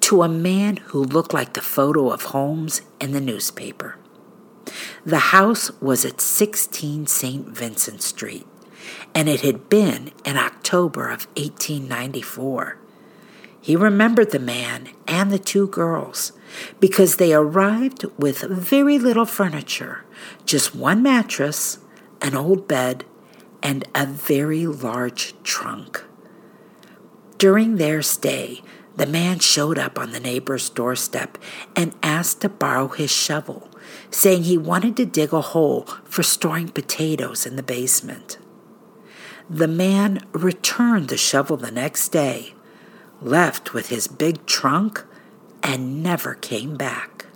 to 0.00 0.22
a 0.22 0.28
man 0.28 0.78
who 0.88 1.02
looked 1.02 1.32
like 1.32 1.52
the 1.52 1.60
photo 1.60 2.10
of 2.10 2.22
Holmes 2.24 2.82
in 3.00 3.12
the 3.12 3.20
newspaper. 3.20 3.96
The 5.04 5.18
house 5.18 5.70
was 5.80 6.04
at 6.04 6.20
16 6.20 7.06
St. 7.06 7.48
Vincent 7.48 8.02
Street, 8.02 8.46
and 9.14 9.28
it 9.28 9.42
had 9.42 9.68
been 9.68 10.10
in 10.24 10.36
October 10.36 11.04
of 11.04 11.26
1894. 11.36 12.78
He 13.60 13.76
remembered 13.76 14.30
the 14.30 14.38
man 14.38 14.88
and 15.06 15.30
the 15.30 15.38
two 15.38 15.68
girls, 15.68 16.32
because 16.80 17.16
they 17.16 17.32
arrived 17.32 18.04
with 18.18 18.42
very 18.42 18.98
little 18.98 19.24
furniture 19.24 20.04
just 20.44 20.74
one 20.74 21.02
mattress, 21.02 21.78
an 22.20 22.34
old 22.36 22.68
bed, 22.68 23.04
and 23.62 23.86
a 23.94 24.06
very 24.06 24.66
large 24.66 25.34
trunk. 25.42 26.04
During 27.38 27.76
their 27.76 28.02
stay, 28.02 28.62
the 28.96 29.06
man 29.06 29.38
showed 29.38 29.78
up 29.78 29.98
on 29.98 30.12
the 30.12 30.20
neighbor's 30.20 30.70
doorstep 30.70 31.36
and 31.74 31.94
asked 32.02 32.42
to 32.42 32.48
borrow 32.48 32.88
his 32.88 33.10
shovel, 33.10 33.68
saying 34.10 34.44
he 34.44 34.56
wanted 34.56 34.96
to 34.96 35.06
dig 35.06 35.32
a 35.32 35.40
hole 35.40 35.82
for 36.04 36.22
storing 36.22 36.68
potatoes 36.68 37.44
in 37.44 37.56
the 37.56 37.62
basement. 37.62 38.38
The 39.48 39.68
man 39.68 40.20
returned 40.32 41.08
the 41.08 41.16
shovel 41.16 41.56
the 41.56 41.70
next 41.70 42.08
day, 42.08 42.54
left 43.20 43.74
with 43.74 43.88
his 43.88 44.06
big 44.06 44.46
trunk, 44.46 45.04
and 45.62 46.02
never 46.02 46.34
came 46.34 46.76
back. 46.76 47.26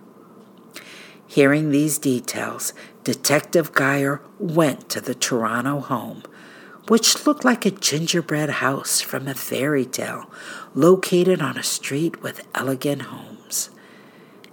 Hearing 1.27 1.71
these 1.71 1.99
details, 1.99 2.73
Detective 3.05 3.73
Geyer 3.73 4.21
went 4.39 4.89
to 4.91 5.01
the 5.01 5.15
Toronto 5.15 5.81
home, 5.81 6.23
which 6.89 7.27
looked 7.27 7.45
like 7.45 7.65
a 7.65 7.71
gingerbread 7.71 8.51
house 8.51 9.01
from 9.01 9.27
a 9.27 9.35
fairy 9.35 9.85
tale 9.85 10.31
located 10.75 11.43
on 11.43 11.57
a 11.57 11.63
street 11.63 12.23
with 12.23 12.47
elegant 12.55 13.03
homes. 13.03 13.71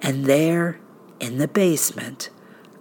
And 0.01 0.25
there, 0.25 0.79
in 1.19 1.37
the 1.37 1.47
basement, 1.47 2.29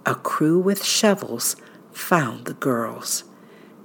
a 0.05 0.15
crew 0.15 0.59
with 0.59 0.83
shovels 0.83 1.55
found 1.91 2.45
the 2.45 2.53
girls. 2.53 3.24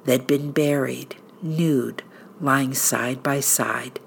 They'd 0.05 0.27
been 0.27 0.53
buried, 0.53 1.17
nude, 1.43 2.03
lying 2.41 2.75
side 2.75 3.23
by 3.23 3.41
side. 3.41 4.01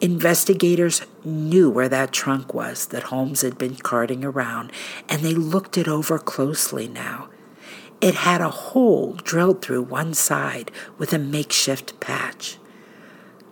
Investigators 0.00 1.02
knew 1.24 1.70
where 1.70 1.88
that 1.88 2.12
trunk 2.12 2.52
was 2.52 2.86
that 2.86 3.04
Holmes 3.04 3.42
had 3.42 3.56
been 3.56 3.76
carting 3.76 4.24
around, 4.24 4.70
and 5.08 5.22
they 5.22 5.34
looked 5.34 5.78
it 5.78 5.88
over 5.88 6.18
closely 6.18 6.86
now. 6.86 7.28
It 8.00 8.14
had 8.14 8.42
a 8.42 8.50
hole 8.50 9.14
drilled 9.14 9.62
through 9.62 9.82
one 9.84 10.12
side 10.12 10.70
with 10.98 11.12
a 11.14 11.18
makeshift 11.18 11.98
patch. 11.98 12.58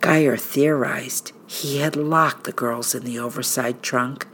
Geyer 0.00 0.37
theorized 0.37 1.33
he 1.46 1.79
had 1.79 1.96
locked 1.96 2.44
the 2.44 2.53
girls 2.53 2.94
in 2.94 3.05
the 3.05 3.18
oversized 3.18 3.83
trunk 3.83 4.27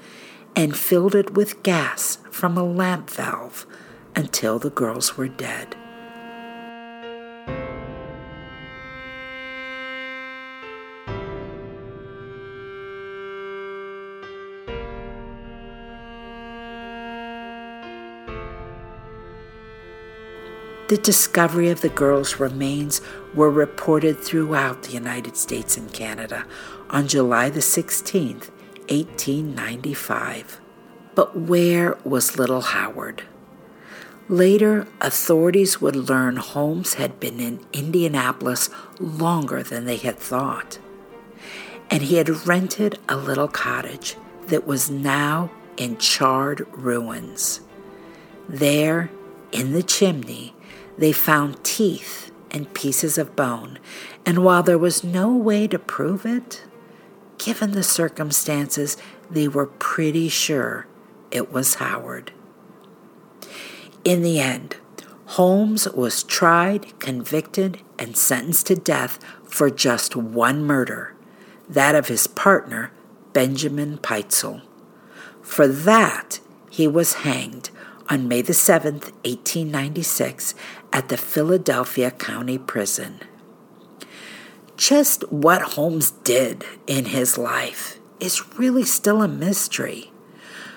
and 0.56 0.76
filled 0.76 1.14
it 1.14 1.34
with 1.34 1.62
gas 1.62 2.18
from 2.30 2.56
a 2.56 2.64
lamp 2.64 3.08
valve 3.08 3.66
until 4.16 4.58
the 4.58 4.70
girls 4.70 5.16
were 5.16 5.28
dead. 5.28 5.76
The 20.90 20.98
discovery 20.98 21.70
of 21.70 21.82
the 21.82 21.88
girls' 21.88 22.40
remains 22.40 23.00
were 23.32 23.48
reported 23.48 24.18
throughout 24.18 24.82
the 24.82 24.90
United 24.90 25.36
States 25.36 25.76
and 25.76 25.92
Canada 25.92 26.44
on 26.88 27.06
July 27.06 27.48
the 27.48 27.60
16th, 27.60 28.50
1895. 28.90 30.60
But 31.14 31.38
where 31.38 31.96
was 32.02 32.36
little 32.36 32.62
Howard? 32.62 33.22
Later, 34.28 34.88
authorities 35.00 35.80
would 35.80 35.94
learn 35.94 36.38
Holmes 36.38 36.94
had 36.94 37.20
been 37.20 37.38
in 37.38 37.64
Indianapolis 37.72 38.68
longer 38.98 39.62
than 39.62 39.84
they 39.84 39.98
had 39.98 40.18
thought. 40.18 40.80
And 41.88 42.02
he 42.02 42.16
had 42.16 42.48
rented 42.48 42.98
a 43.08 43.16
little 43.16 43.46
cottage 43.46 44.16
that 44.48 44.66
was 44.66 44.90
now 44.90 45.52
in 45.76 45.98
charred 45.98 46.66
ruins. 46.72 47.60
There, 48.48 49.12
in 49.52 49.70
the 49.70 49.84
chimney, 49.84 50.56
they 51.00 51.12
found 51.12 51.64
teeth 51.64 52.30
and 52.50 52.74
pieces 52.74 53.16
of 53.16 53.34
bone, 53.34 53.78
and 54.26 54.44
while 54.44 54.62
there 54.62 54.78
was 54.78 55.02
no 55.02 55.34
way 55.34 55.66
to 55.66 55.78
prove 55.78 56.26
it, 56.26 56.62
given 57.38 57.70
the 57.70 57.82
circumstances, 57.82 58.98
they 59.30 59.48
were 59.48 59.66
pretty 59.66 60.28
sure 60.28 60.86
it 61.30 61.50
was 61.50 61.76
Howard. 61.76 62.32
In 64.04 64.22
the 64.22 64.40
end, 64.40 64.76
Holmes 65.24 65.88
was 65.88 66.22
tried, 66.22 66.98
convicted, 66.98 67.80
and 67.98 68.14
sentenced 68.14 68.66
to 68.66 68.76
death 68.76 69.18
for 69.44 69.70
just 69.70 70.14
one 70.14 70.62
murder 70.62 71.14
that 71.66 71.94
of 71.94 72.08
his 72.08 72.26
partner, 72.26 72.90
Benjamin 73.32 73.96
Pitezel. 73.98 74.60
For 75.40 75.66
that, 75.66 76.40
he 76.68 76.86
was 76.86 77.14
hanged 77.14 77.70
on 78.10 78.26
May 78.26 78.42
the 78.42 78.52
7th, 78.52 79.12
1896, 79.22 80.56
at 80.92 81.08
the 81.08 81.16
Philadelphia 81.16 82.10
County 82.10 82.58
Prison. 82.58 83.20
Just 84.76 85.30
what 85.30 85.62
Holmes 85.62 86.10
did 86.10 86.64
in 86.86 87.06
his 87.06 87.36
life 87.36 87.98
is 88.18 88.58
really 88.58 88.84
still 88.84 89.22
a 89.22 89.28
mystery. 89.28 90.10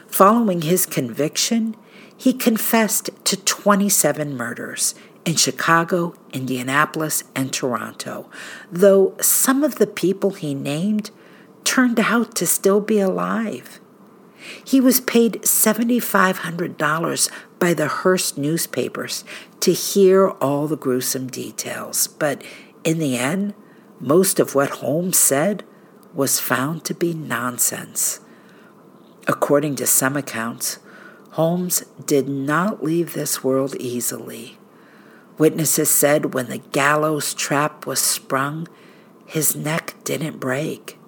Following 0.07 0.61
his 0.61 0.85
conviction, 0.85 1.75
he 2.15 2.33
confessed 2.33 3.09
to 3.25 3.37
27 3.37 4.35
murders 4.35 4.95
in 5.25 5.35
Chicago, 5.35 6.15
Indianapolis, 6.31 7.23
and 7.35 7.51
Toronto, 7.51 8.29
though 8.71 9.15
some 9.19 9.63
of 9.63 9.75
the 9.75 9.87
people 9.87 10.31
he 10.31 10.53
named 10.53 11.11
turned 11.63 11.99
out 11.99 12.35
to 12.35 12.45
still 12.45 12.79
be 12.81 12.99
alive. 12.99 13.79
He 14.65 14.81
was 14.81 14.99
paid 14.99 15.41
$7,500 15.43 17.29
by 17.63 17.73
the 17.73 17.87
Hearst 17.87 18.37
newspapers 18.37 19.23
to 19.61 19.71
hear 19.71 20.27
all 20.27 20.67
the 20.67 20.75
gruesome 20.75 21.27
details, 21.27 22.07
but 22.07 22.43
in 22.83 22.99
the 22.99 23.15
end, 23.15 23.53
most 24.01 24.37
of 24.37 24.53
what 24.53 24.81
Holmes 24.81 25.17
said 25.17 25.63
was 26.13 26.41
found 26.41 26.83
to 26.83 26.93
be 26.93 27.13
nonsense. 27.13 28.19
According 29.27 29.77
to 29.77 29.87
some 29.87 30.17
accounts, 30.17 30.79
Holmes 31.39 31.85
did 32.05 32.27
not 32.27 32.83
leave 32.83 33.13
this 33.13 33.45
world 33.45 33.77
easily. 33.79 34.57
Witnesses 35.37 35.89
said 35.89 36.33
when 36.33 36.49
the 36.49 36.57
gallows 36.57 37.33
trap 37.33 37.85
was 37.85 38.01
sprung, 38.01 38.67
his 39.25 39.55
neck 39.55 39.95
didn't 40.03 40.41
break. 40.41 40.99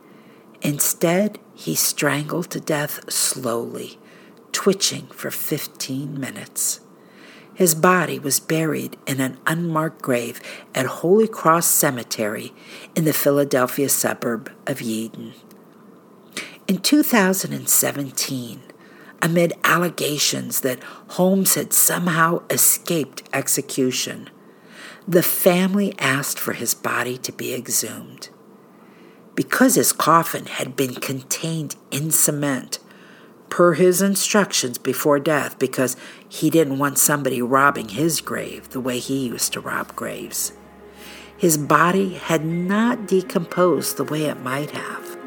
Instead, 0.62 1.38
he 1.54 1.76
strangled 1.76 2.50
to 2.52 2.62
death 2.62 3.12
slowly, 3.12 4.00
twitching 4.56 5.08
for 5.08 5.30
15 5.30 6.18
minutes. 6.18 6.80
His 7.54 7.76
body 7.76 8.18
was 8.18 8.40
buried 8.40 8.96
in 9.06 9.20
an 9.20 9.38
unmarked 9.46 10.02
grave 10.02 10.40
at 10.74 10.86
Holy 10.86 11.28
Cross 11.28 11.68
Cemetery 11.68 12.54
in 12.96 13.04
the 13.04 13.12
Philadelphia 13.12 13.90
suburb 13.90 14.50
of 14.66 14.80
Yeadon. 14.80 15.34
In 16.70 16.78
2017, 16.78 18.62
amid 19.22 19.54
allegations 19.66 20.62
that 20.62 20.82
Holmes 21.10 21.56
had 21.56 21.74
somehow 21.74 22.42
escaped 22.50 23.24
execution, 23.34 24.30
the 25.06 25.22
family 25.24 25.94
asked 26.00 26.40
for 26.40 26.54
his 26.54 26.74
body 26.74 27.18
to 27.18 27.34
be 27.34 27.54
exhumed. 27.54 28.30
Because 29.36 29.76
his 29.76 29.92
coffin 29.92 30.46
had 30.46 30.78
been 30.78 30.96
contained 30.96 31.76
in 31.92 32.10
cement, 32.10 32.80
per 33.50 33.74
his 33.74 34.02
instructions 34.02 34.78
before 34.78 35.20
death, 35.20 35.58
because 35.60 35.96
he 36.28 36.50
didn't 36.50 36.80
want 36.80 36.98
somebody 36.98 37.42
robbing 37.42 37.90
his 37.90 38.22
grave 38.22 38.70
the 38.70 38.80
way 38.80 39.00
he 39.00 39.28
used 39.28 39.54
to 39.54 39.60
rob 39.60 39.96
graves. 39.96 40.54
His 41.38 41.58
body 41.58 42.14
had 42.14 42.46
not 42.46 43.08
decomposed 43.08 43.98
the 43.98 44.04
way 44.04 44.26
it 44.26 44.42
might 44.42 44.72
have, 44.72 45.18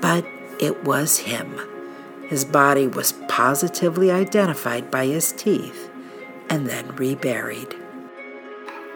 but 0.00 0.26
it 0.58 0.84
was 0.84 1.18
him. 1.18 1.60
His 2.28 2.44
body 2.44 2.86
was 2.86 3.12
positively 3.28 4.10
identified 4.10 4.90
by 4.90 5.06
his 5.06 5.32
teeth 5.32 5.90
and 6.48 6.66
then 6.66 6.96
reburied. 6.96 7.74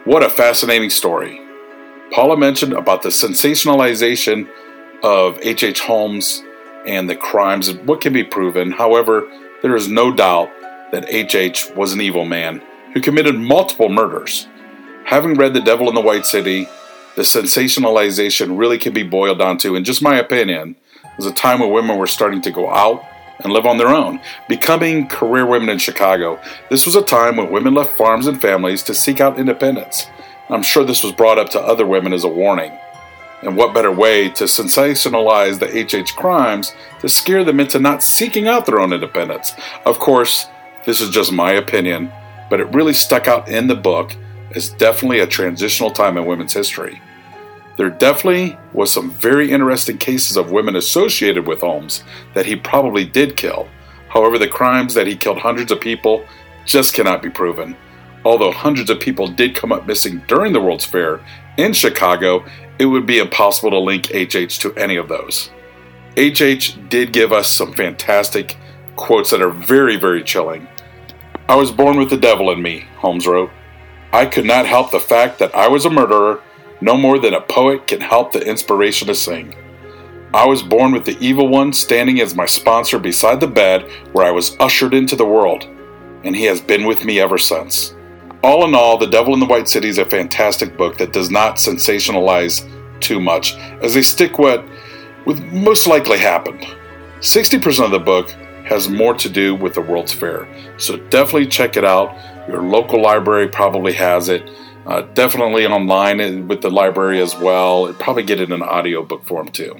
What 0.05 0.23
a 0.23 0.29
fascinating 0.29 0.89
story. 0.89 1.41
Paula 2.11 2.37
mentioned 2.37 2.73
about 2.73 3.03
the 3.03 3.09
sensationalization 3.09 4.49
of 5.03 5.37
H.H. 5.41 5.63
H. 5.63 5.79
Holmes 5.81 6.41
and 6.85 7.09
the 7.09 7.15
crimes 7.15 7.73
what 7.73 8.01
can 8.01 8.13
be 8.13 8.23
proven. 8.23 8.71
However, 8.71 9.27
there 9.61 9.75
is 9.75 9.87
no 9.87 10.13
doubt 10.13 10.49
that 10.91 11.09
H.H. 11.09 11.71
Was 11.75 11.93
an 11.93 12.01
evil 12.01 12.25
man 12.25 12.61
who 12.93 13.01
committed 13.01 13.35
multiple 13.35 13.89
murders. 13.89 14.47
Having 15.05 15.35
read 15.35 15.53
The 15.53 15.61
Devil 15.61 15.89
in 15.89 15.95
the 15.95 16.01
White 16.01 16.25
City, 16.25 16.67
the 17.15 17.23
sensationalization 17.23 18.57
really 18.57 18.77
can 18.77 18.93
be 18.93 19.03
boiled 19.03 19.39
down 19.39 19.57
to, 19.59 19.75
in 19.75 19.83
just 19.83 20.01
my 20.01 20.17
opinion, 20.17 20.75
was 21.17 21.25
a 21.25 21.33
time 21.33 21.59
when 21.59 21.71
women 21.71 21.97
were 21.97 22.07
starting 22.07 22.41
to 22.43 22.51
go 22.51 22.69
out 22.69 23.03
and 23.39 23.53
live 23.53 23.65
on 23.65 23.77
their 23.77 23.89
own, 23.89 24.19
becoming 24.47 25.07
career 25.07 25.45
women 25.45 25.69
in 25.69 25.77
Chicago. 25.77 26.39
This 26.69 26.85
was 26.85 26.95
a 26.95 27.01
time 27.01 27.37
when 27.37 27.51
women 27.51 27.73
left 27.73 27.97
farms 27.97 28.27
and 28.27 28.41
families 28.41 28.83
to 28.83 28.93
seek 28.93 29.19
out 29.19 29.39
independence. 29.39 30.07
I'm 30.49 30.63
sure 30.63 30.83
this 30.83 31.03
was 31.03 31.13
brought 31.13 31.37
up 31.37 31.49
to 31.49 31.59
other 31.59 31.85
women 31.85 32.13
as 32.13 32.23
a 32.23 32.29
warning. 32.29 32.77
And 33.41 33.55
what 33.55 33.73
better 33.73 33.91
way 33.91 34.29
to 34.31 34.45
sensationalize 34.45 35.59
the 35.59 35.67
HH 35.67 36.15
crimes 36.15 36.73
to 37.01 37.09
scare 37.09 37.43
them 37.43 37.59
into 37.59 37.79
not 37.79 38.01
seeking 38.01 38.47
out 38.47 38.65
their 38.65 38.79
own 38.79 38.93
independence? 38.93 39.53
Of 39.85 39.99
course, 39.99 40.47
this 40.85 41.01
is 41.01 41.11
just 41.11 41.31
my 41.31 41.51
opinion, 41.51 42.11
but 42.49 42.59
it 42.59 42.73
really 42.73 42.93
stuck 42.93 43.27
out 43.27 43.47
in 43.47 43.67
the 43.67 43.75
book 43.75 44.15
as 44.55 44.69
definitely 44.69 45.19
a 45.19 45.27
transitional 45.27 45.91
time 45.91 46.17
in 46.17 46.25
women's 46.25 46.53
history. 46.53 47.01
There 47.77 47.91
definitely 47.91 48.57
was 48.73 48.91
some 48.91 49.11
very 49.11 49.51
interesting 49.51 49.99
cases 49.99 50.35
of 50.35 50.49
women 50.49 50.75
associated 50.75 51.45
with 51.45 51.61
Holmes 51.61 52.03
that 52.33 52.47
he 52.47 52.55
probably 52.55 53.05
did 53.05 53.37
kill. 53.37 53.67
However, 54.09 54.39
the 54.39 54.47
crimes 54.47 54.95
that 54.95 55.05
he 55.05 55.15
killed 55.15 55.37
hundreds 55.37 55.71
of 55.71 55.79
people 55.79 56.25
just 56.65 56.95
cannot 56.95 57.21
be 57.21 57.29
proven. 57.29 57.77
Although 58.27 58.51
hundreds 58.51 58.89
of 58.89 58.99
people 58.99 59.29
did 59.29 59.55
come 59.55 59.71
up 59.71 59.87
missing 59.87 60.21
during 60.27 60.51
the 60.51 60.59
World's 60.59 60.83
Fair 60.83 61.21
in 61.55 61.71
Chicago, 61.71 62.43
it 62.77 62.85
would 62.85 63.05
be 63.05 63.19
impossible 63.19 63.69
to 63.69 63.79
link 63.79 64.07
HH 64.13 64.59
to 64.59 64.75
any 64.75 64.97
of 64.97 65.07
those. 65.07 65.49
HH 66.17 66.89
did 66.89 67.13
give 67.13 67.31
us 67.31 67.49
some 67.49 67.71
fantastic 67.71 68.57
quotes 68.97 69.29
that 69.29 69.41
are 69.41 69.49
very, 69.49 69.95
very 69.95 70.21
chilling. 70.21 70.67
I 71.47 71.55
was 71.55 71.71
born 71.71 71.97
with 71.97 72.09
the 72.09 72.17
devil 72.17 72.51
in 72.51 72.61
me, 72.61 72.85
Holmes 72.97 73.25
wrote. 73.25 73.49
I 74.11 74.25
could 74.25 74.43
not 74.43 74.65
help 74.65 74.91
the 74.91 74.99
fact 74.99 75.39
that 75.39 75.55
I 75.55 75.69
was 75.69 75.85
a 75.85 75.89
murderer 75.89 76.41
no 76.81 76.97
more 76.97 77.19
than 77.19 77.33
a 77.33 77.39
poet 77.39 77.87
can 77.87 78.01
help 78.01 78.33
the 78.33 78.45
inspiration 78.45 79.07
to 79.07 79.15
sing. 79.15 79.55
I 80.33 80.45
was 80.47 80.61
born 80.61 80.91
with 80.91 81.05
the 81.05 81.17
evil 81.21 81.47
one 81.47 81.71
standing 81.71 82.19
as 82.19 82.35
my 82.35 82.45
sponsor 82.45 82.99
beside 82.99 83.39
the 83.39 83.47
bed 83.47 83.89
where 84.11 84.25
I 84.25 84.31
was 84.31 84.57
ushered 84.59 84.93
into 84.93 85.15
the 85.15 85.25
world, 85.25 85.63
and 86.25 86.35
he 86.35 86.43
has 86.43 86.59
been 86.59 86.85
with 86.85 87.05
me 87.05 87.21
ever 87.21 87.37
since. 87.37 87.93
All 88.43 88.65
in 88.67 88.75
all, 88.75 88.97
The 88.97 89.07
Devil 89.07 89.33
in 89.33 89.39
the 89.39 89.45
White 89.45 89.67
City 89.67 89.89
is 89.89 89.97
a 89.97 90.05
fantastic 90.05 90.77
book 90.77 90.97
that 90.97 91.11
does 91.11 91.31
not 91.31 91.55
sensationalize 91.55 92.69
too 92.99 93.19
much, 93.19 93.55
as 93.81 93.93
they 93.93 94.01
stick 94.01 94.37
what 94.37 94.63
would 95.25 95.41
most 95.51 95.87
likely 95.87 96.17
happened. 96.19 96.65
60% 97.19 97.85
of 97.85 97.91
the 97.91 97.99
book 97.99 98.29
has 98.65 98.89
more 98.89 99.13
to 99.15 99.29
do 99.29 99.55
with 99.55 99.73
the 99.73 99.81
World's 99.81 100.13
Fair, 100.13 100.47
so 100.77 100.97
definitely 100.97 101.47
check 101.47 101.77
it 101.77 101.83
out. 101.83 102.15
Your 102.47 102.61
local 102.61 103.01
library 103.01 103.47
probably 103.47 103.93
has 103.93 104.29
it. 104.29 104.49
Uh, 104.85 105.01
definitely 105.01 105.65
online 105.65 106.47
with 106.47 106.61
the 106.61 106.69
library 106.69 107.21
as 107.21 107.35
well. 107.35 107.91
Probably 107.93 108.23
get 108.23 108.39
it 108.39 108.51
in 108.51 108.61
audiobook 108.61 109.25
form 109.25 109.49
too. 109.49 109.75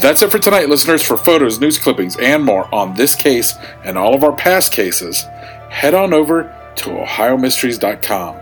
That's 0.00 0.22
it 0.22 0.30
for 0.30 0.38
tonight, 0.38 0.68
listeners. 0.68 1.02
For 1.02 1.16
photos, 1.16 1.60
news 1.60 1.78
clippings, 1.78 2.16
and 2.16 2.44
more 2.44 2.72
on 2.72 2.94
this 2.94 3.14
case 3.14 3.54
and 3.84 3.98
all 3.98 4.14
of 4.14 4.22
our 4.22 4.34
past 4.34 4.72
cases, 4.72 5.22
head 5.70 5.94
on 5.94 6.14
over 6.14 6.44
to 6.76 6.90
OhioMysteries.com. 6.90 8.36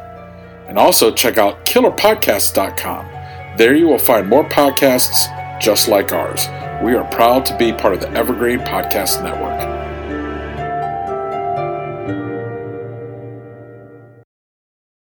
And 0.68 0.78
also 0.78 1.12
check 1.12 1.38
out 1.38 1.64
KillerPodcasts.com. 1.66 3.08
There 3.56 3.74
you 3.74 3.88
will 3.88 3.98
find 3.98 4.28
more 4.28 4.48
podcasts 4.48 5.28
just 5.60 5.88
like 5.88 6.12
ours. 6.12 6.46
We 6.82 6.94
are 6.94 7.04
proud 7.10 7.46
to 7.46 7.56
be 7.56 7.72
part 7.72 7.94
of 7.94 8.00
the 8.00 8.10
Evergreen 8.10 8.60
Podcast 8.60 9.22
Network. 9.22 9.60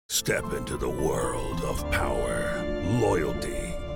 Step 0.08 0.52
into 0.52 0.76
the 0.76 0.88
world 0.88 1.60
of 1.62 1.88
power, 1.90 2.64
loyalty, 3.00 3.55